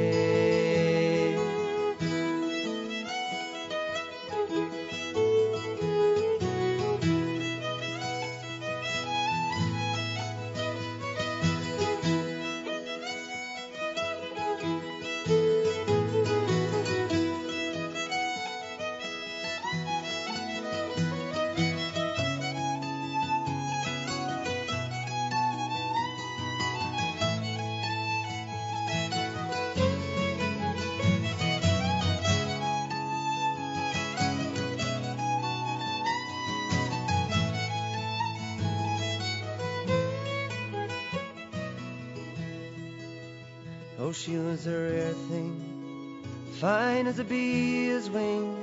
She 44.15 44.37
was 44.37 44.65
a 44.65 44.71
rare 44.71 45.13
thing, 45.29 46.23
fine 46.53 47.05
as 47.05 47.19
a 47.19 47.23
bee's 47.23 48.09
wing. 48.09 48.55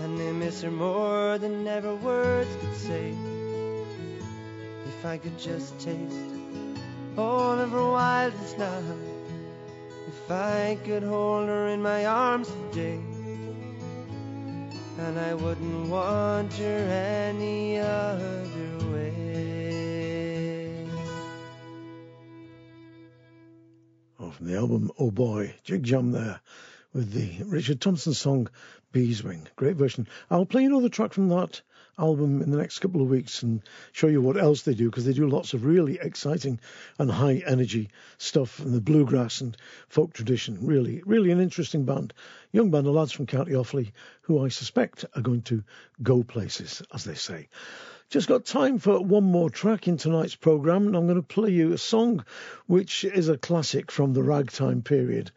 And 0.00 0.20
I 0.20 0.30
miss 0.32 0.62
her 0.62 0.70
more 0.70 1.38
than 1.38 1.66
ever 1.66 1.94
words 1.96 2.48
could 2.60 2.76
say. 2.76 3.14
If 4.86 5.04
I 5.04 5.18
could 5.18 5.36
just 5.38 5.78
taste 5.80 6.38
all 7.16 7.58
of 7.58 7.72
her 7.72 7.90
wildness 7.90 8.56
now. 8.56 8.82
If 10.06 10.30
I 10.30 10.78
could 10.84 11.02
hold 11.02 11.48
her 11.48 11.68
in 11.68 11.82
my 11.82 12.06
arms 12.06 12.48
today. 12.70 13.00
And 14.98 15.18
I 15.18 15.34
wouldn't 15.34 15.88
want 15.88 16.52
her 16.54 16.78
any 17.26 17.78
other 17.78 18.47
from 24.38 24.46
the 24.46 24.56
album 24.56 24.92
Oh 25.00 25.10
Boy, 25.10 25.52
Jigjam 25.66 26.12
there 26.12 26.40
with 26.92 27.10
the 27.10 27.42
Richard 27.42 27.80
Thompson 27.80 28.14
song 28.14 28.48
Beeswing. 28.92 29.48
Great 29.56 29.74
version. 29.74 30.06
I'll 30.30 30.46
play 30.46 30.64
another 30.64 30.88
track 30.88 31.12
from 31.12 31.28
that 31.30 31.60
album 31.98 32.40
in 32.40 32.52
the 32.52 32.56
next 32.56 32.78
couple 32.78 33.02
of 33.02 33.08
weeks 33.08 33.42
and 33.42 33.62
show 33.90 34.06
you 34.06 34.22
what 34.22 34.36
else 34.36 34.62
they 34.62 34.74
do 34.74 34.88
because 34.88 35.04
they 35.04 35.12
do 35.12 35.28
lots 35.28 35.54
of 35.54 35.64
really 35.64 35.98
exciting 36.00 36.60
and 37.00 37.10
high 37.10 37.42
energy 37.48 37.90
stuff 38.18 38.60
in 38.60 38.72
the 38.72 38.80
bluegrass 38.80 39.40
and 39.40 39.56
folk 39.88 40.12
tradition. 40.12 40.58
Really, 40.64 41.02
really 41.04 41.32
an 41.32 41.40
interesting 41.40 41.84
band. 41.84 42.14
Young 42.52 42.70
band 42.70 42.86
of 42.86 42.94
lads 42.94 43.10
from 43.10 43.26
County 43.26 43.52
Offaly 43.52 43.90
who 44.20 44.44
I 44.44 44.50
suspect 44.50 45.04
are 45.16 45.22
going 45.22 45.42
to 45.42 45.64
go 46.00 46.22
places, 46.22 46.80
as 46.94 47.02
they 47.02 47.16
say. 47.16 47.48
Just 48.10 48.26
got 48.26 48.46
time 48.46 48.78
for 48.78 48.98
one 49.00 49.24
more 49.24 49.50
track 49.50 49.86
in 49.86 49.98
tonight's 49.98 50.34
programme, 50.34 50.86
and 50.86 50.96
I'm 50.96 51.04
going 51.06 51.20
to 51.20 51.22
play 51.22 51.50
you 51.50 51.74
a 51.74 51.78
song 51.78 52.24
which 52.64 53.04
is 53.04 53.28
a 53.28 53.36
classic 53.36 53.90
from 53.90 54.14
the 54.14 54.22
ragtime 54.22 54.80
period. 54.80 55.30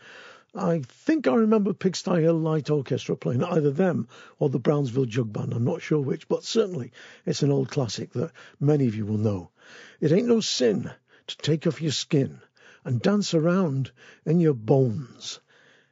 I 0.55 0.79
think 0.87 1.27
I 1.27 1.35
remember 1.35 1.73
Pigsty 1.73 2.21
Hill 2.21 2.39
Light 2.39 2.69
Orchestra 2.69 3.17
playing 3.17 3.43
either 3.43 3.71
them 3.71 4.07
or 4.39 4.47
the 4.47 4.57
Brownsville 4.57 5.03
Jug 5.03 5.33
Band. 5.33 5.53
I'm 5.53 5.65
not 5.65 5.81
sure 5.81 5.99
which, 5.99 6.29
but 6.29 6.45
certainly 6.45 6.93
it's 7.25 7.43
an 7.43 7.51
old 7.51 7.69
classic 7.69 8.13
that 8.13 8.31
many 8.61 8.87
of 8.87 8.95
you 8.95 9.05
will 9.05 9.17
know. 9.17 9.51
It 9.99 10.13
ain't 10.13 10.29
no 10.29 10.39
sin 10.39 10.89
to 11.27 11.37
take 11.37 11.67
off 11.67 11.81
your 11.81 11.91
skin 11.91 12.39
and 12.85 13.01
dance 13.01 13.33
around 13.33 13.91
in 14.25 14.39
your 14.39 14.53
bones. 14.53 15.41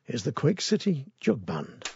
Here's 0.05 0.23
the 0.23 0.31
Quake 0.31 0.61
City 0.61 1.07
Jug 1.19 1.45
Band. 1.45 1.89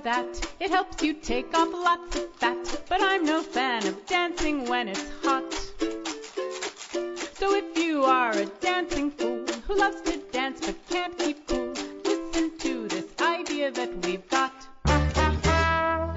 That. 0.00 0.48
It 0.60 0.70
helps 0.70 1.02
you 1.02 1.12
take 1.14 1.54
off 1.54 1.72
lots 1.72 2.16
of 2.16 2.32
fat. 2.34 2.82
But 2.88 3.02
I'm 3.02 3.24
no 3.24 3.42
fan 3.42 3.86
of 3.86 4.06
dancing 4.06 4.68
when 4.68 4.88
it's 4.88 5.04
hot. 5.22 5.52
So 7.34 7.54
if 7.54 7.78
you 7.78 8.04
are 8.04 8.32
a 8.32 8.46
dancing 8.46 9.10
fool 9.10 9.44
who 9.66 9.76
loves 9.76 10.00
to 10.02 10.18
dance 10.32 10.60
but 10.64 10.76
can't 10.88 11.16
keep 11.18 11.46
cool, 11.46 11.72
listen 12.04 12.58
to 12.58 12.88
this 12.88 13.06
idea 13.20 13.70
that 13.70 14.06
we've 14.06 14.28
got. 14.28 14.52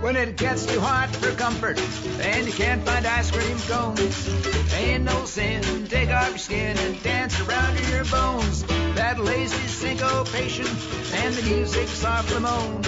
When 0.02 0.16
it 0.16 0.36
gets 0.38 0.66
too 0.66 0.80
hot 0.80 1.10
for 1.16 1.32
comfort 1.36 1.80
and 2.22 2.48
you 2.48 2.53
can't 2.53 2.84
find 2.84 3.06
ice 3.06 3.32
cream 3.32 3.58
cones, 3.60 4.74
ain't 4.74 5.03
no 5.06 5.26
sin. 5.26 5.88
Take 5.88 6.10
off 6.10 6.30
your 6.30 6.38
skin 6.38 6.78
and 6.78 7.02
dance 7.03 7.40
around 7.40 7.80
your 7.90 8.06
bones. 8.06 8.81
That 8.95 9.19
lazy 9.19 9.68
syncopation 9.68 10.68
and 11.13 11.34
the 11.34 11.43
music 11.43 11.88
softly 11.88 12.39
moans. 12.39 12.88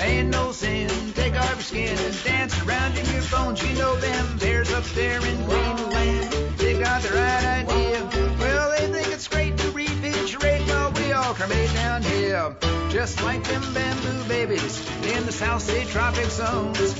Ain't 0.00 0.28
no 0.28 0.52
sin. 0.52 0.88
Take 1.14 1.34
off 1.34 1.54
your 1.54 1.62
skin 1.62 1.98
and 1.98 2.24
dance 2.24 2.60
around 2.62 2.98
in 2.98 3.06
your 3.12 3.22
bones. 3.30 3.62
You 3.62 3.78
know 3.78 3.96
them 3.96 4.38
bears 4.38 4.72
up 4.72 4.84
there 4.94 5.24
in 5.24 5.44
Greenland. 5.44 6.32
They 6.58 6.78
got 6.78 7.02
the 7.02 7.10
right 7.10 7.64
idea. 7.64 8.08
Well, 8.38 8.70
they 8.70 8.86
think 8.92 9.08
it's 9.14 9.28
great 9.28 9.56
to 9.58 9.70
refrigerate 9.70 10.66
while 10.68 10.92
we 10.92 11.12
all 11.12 11.34
cremate 11.34 11.72
down 11.74 12.02
here. 12.02 12.56
Just 12.88 13.22
like 13.22 13.44
them 13.44 13.62
bamboo 13.72 14.24
babies 14.28 14.80
in 15.14 15.26
the 15.26 15.32
South 15.32 15.62
Sea 15.62 15.84
tropic 15.84 16.26
zones. 16.26 16.94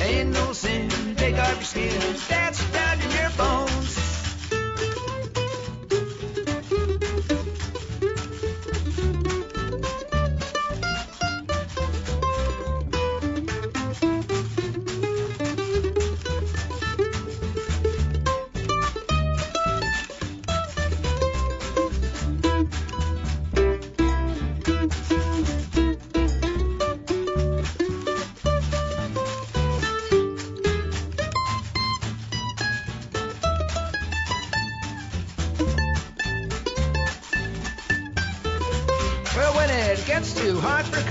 Ain't 0.00 0.30
no 0.30 0.52
sin. 0.52 0.88
Take 1.16 1.36
off 1.36 1.54
your 1.56 1.64
skin 1.64 2.02
and 2.02 2.28
dance 2.28 2.62
around 2.72 3.02
in 3.02 3.10
your 3.10 3.30
bones. 3.36 3.65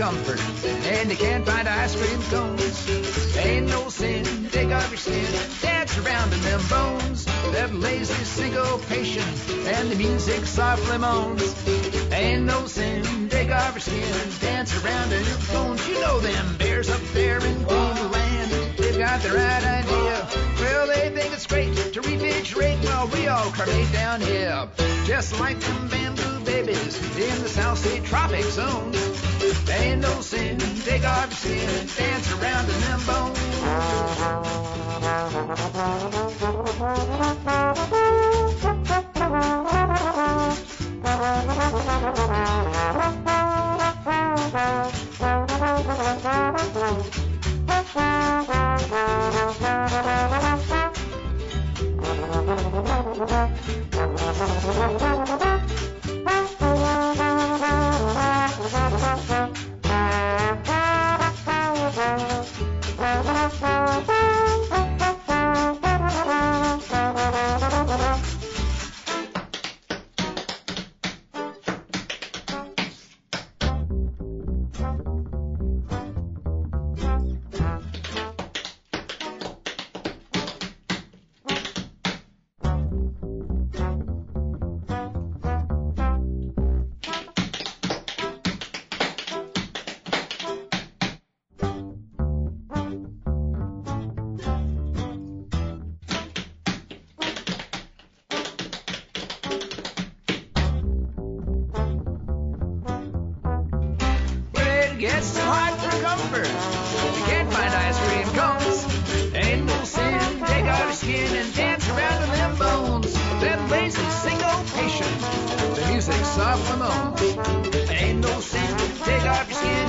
And 0.06 1.10
you 1.10 1.18
can't 1.18 1.44
find 1.48 1.68
ice 1.68 1.96
cream 1.96 2.22
cones, 2.30 3.38
ain't 3.38 3.68
no 3.68 3.90
sin. 3.90 4.50
Take 4.52 4.70
off 4.70 4.90
your 4.92 4.98
skin, 4.98 5.26
dance 5.64 5.98
around 5.98 6.32
in 6.32 6.42
them 6.42 6.62
bones. 6.70 7.26
That 7.26 7.74
lazy 7.74 8.14
syncopation 8.24 9.24
and 9.66 9.90
the 9.90 9.96
music 9.96 10.46
softly 10.46 11.00
moans. 11.00 11.56
Ain't 12.12 12.44
no 12.44 12.68
sin. 12.68 13.30
Take 13.30 13.50
off 13.50 13.74
your 13.74 13.80
skin, 13.80 14.30
dance 14.42 14.76
around 14.84 15.12
in 15.12 15.26
your 15.26 15.40
bones. 15.52 15.88
You 15.88 16.00
know 16.00 16.20
them 16.20 16.58
bears 16.58 16.90
up 16.90 17.02
there 17.14 17.44
in 17.44 17.64
Greenland. 17.64 18.52
They've 18.78 19.00
got 19.00 19.22
the 19.22 19.30
right 19.30 19.64
idea. 19.64 20.28
Well, 20.60 20.88
they 20.88 21.10
think 21.10 21.34
it's 21.34 21.48
great 21.48 21.76
to 21.76 22.02
refrigerate 22.02 22.86
while 22.86 23.08
we 23.08 23.28
all 23.28 23.50
cremate 23.50 23.92
down 23.92 24.22
here. 24.22 24.70
Just 25.06 25.40
like 25.40 25.60
them 25.60 25.88
bamboo 25.88 26.46
babies 26.46 26.96
in 27.18 27.42
the 27.42 27.50
South 27.50 27.80
Sea 27.80 28.02
tropic 28.02 28.44
zones. 28.44 29.15
Ain't 29.70 30.02
no 30.02 30.22
sin. 30.22 30.60
Your 31.06 31.32
skin 31.32 31.70
and 31.70 31.96
dance 31.96 32.32
around 32.32 32.70
in 32.70 32.80
them 32.82 33.02
bones. 33.06 33.40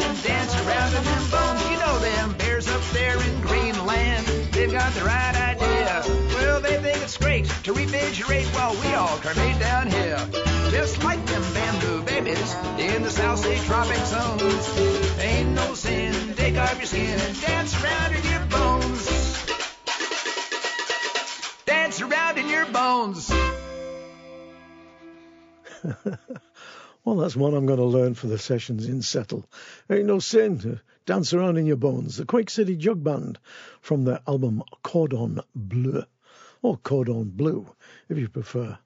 And 0.02 0.22
dance 0.22 0.54
around 0.54 0.94
in 0.94 1.04
them 1.04 1.30
bones. 1.30 1.70
You 1.70 1.78
know 1.78 1.98
them 1.98 2.32
bears 2.38 2.68
up 2.68 2.82
there 2.92 3.20
in 3.22 3.40
Greenland. 3.40 4.26
They've 4.52 4.70
got 4.70 4.92
the 4.94 5.04
right 5.04 5.36
idea. 5.36 6.02
Well, 6.34 6.60
they 6.60 6.76
think 6.78 7.02
it's 7.02 7.16
great 7.16 7.46
to 7.64 7.72
refrigerate 7.72 8.46
while 8.54 8.74
we 8.74 8.94
all 8.94 9.16
cremate 9.18 9.58
down 9.60 9.90
here. 9.90 10.18
Just 10.70 11.02
like 11.04 11.24
them 11.26 11.42
bamboo 11.54 12.02
babies 12.02 12.54
in 12.78 13.02
the 13.02 13.10
South 13.10 13.38
Sea 13.38 13.56
tropic 13.66 14.04
zones. 14.06 14.78
Ain't 15.20 15.50
no 15.50 15.74
sin. 15.74 16.34
Take 16.34 16.56
off 16.56 16.76
your 16.76 16.86
skin 16.86 17.18
and 17.18 17.40
dance 17.40 17.74
around 17.82 18.14
in 18.14 18.24
your 18.24 18.44
bones. 18.46 19.46
Dance 21.66 22.00
around 22.00 22.38
in 22.38 22.48
your 22.48 22.66
bones. 22.66 23.32
Well, 27.06 27.14
that's 27.14 27.36
one 27.36 27.54
I'm 27.54 27.66
going 27.66 27.78
to 27.78 27.84
learn 27.84 28.14
for 28.14 28.26
the 28.26 28.36
sessions 28.36 28.88
in 28.88 29.00
Settle. 29.00 29.48
Ain't 29.88 30.06
no 30.06 30.18
sin 30.18 30.80
dance 31.04 31.32
around 31.32 31.56
in 31.56 31.64
your 31.64 31.76
bones. 31.76 32.16
The 32.16 32.24
Quake 32.24 32.50
City 32.50 32.74
Jug 32.74 33.04
Band 33.04 33.38
from 33.80 34.02
their 34.02 34.18
album 34.26 34.64
Cordon 34.82 35.38
Bleu, 35.54 36.02
or 36.62 36.76
Cordon 36.78 37.30
Bleu, 37.30 37.72
if 38.08 38.18
you 38.18 38.28
prefer. 38.28 38.76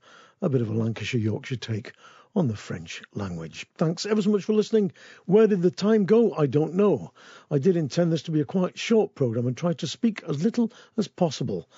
A 0.43 0.51
bit 0.51 0.61
of 0.61 0.69
a 0.69 0.75
Lancashire 0.75 1.19
Yorkshire 1.19 1.57
take 1.57 1.95
on 2.37 2.47
the 2.47 2.57
French 2.57 3.01
language. 3.15 3.67
Thanks 3.79 4.05
ever 4.05 4.21
so 4.21 4.29
much 4.29 4.45
for 4.45 4.53
listening. 4.53 4.93
Where 5.25 5.47
did 5.47 5.63
the 5.63 5.71
time 5.71 6.05
go? 6.05 6.35
I 6.35 6.45
don't 6.45 6.75
know. 6.75 7.15
I 7.51 7.57
did 7.57 7.79
intend 7.79 8.13
this 8.13 8.25
to 8.25 8.33
be 8.33 8.43
a 8.43 8.45
quite 8.45 8.79
short 8.79 9.15
programme 9.15 9.47
and 9.47 9.57
tried 9.57 9.79
to 9.79 9.87
speak 9.87 10.23
as 10.29 10.45
little 10.45 10.71
as 10.99 11.09
possible, 11.09 11.71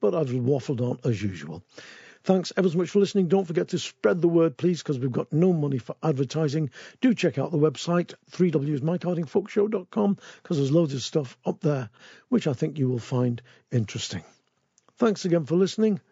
but 0.00 0.14
I've 0.14 0.28
waffled 0.28 0.82
on 0.82 0.98
as 1.10 1.22
usual. 1.22 1.62
Thanks 2.28 2.52
ever 2.58 2.68
so 2.68 2.76
much 2.76 2.90
for 2.90 2.98
listening. 2.98 3.28
Don't 3.28 3.46
forget 3.46 3.68
to 3.68 3.78
spread 3.78 4.20
the 4.20 4.28
word, 4.28 4.58
please, 4.58 4.82
because 4.82 4.98
we've 4.98 5.10
got 5.10 5.32
no 5.32 5.50
money 5.50 5.78
for 5.78 5.96
advertising. 6.02 6.68
Do 7.00 7.14
check 7.14 7.38
out 7.38 7.52
the 7.52 7.56
website, 7.56 8.12
3wsmikehardingfolkshow.com, 8.32 10.18
because 10.42 10.58
there's 10.58 10.70
loads 10.70 10.92
of 10.92 11.00
stuff 11.00 11.38
up 11.46 11.60
there, 11.60 11.88
which 12.28 12.46
I 12.46 12.52
think 12.52 12.78
you 12.78 12.90
will 12.90 12.98
find 12.98 13.40
interesting. 13.72 14.24
Thanks 14.98 15.24
again 15.24 15.46
for 15.46 15.54
listening. 15.54 16.02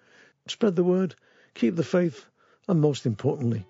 Spread 0.47 0.75
the 0.75 0.85
word, 0.85 1.15
keep 1.53 1.77
the 1.77 1.85
faith, 1.85 2.25
and 2.67 2.81
most 2.81 3.05
importantly, 3.05 3.67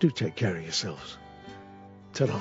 do 0.00 0.10
take 0.10 0.34
care 0.34 0.56
of 0.56 0.62
yourselves. 0.64 1.16
Ta-da. 2.12 2.40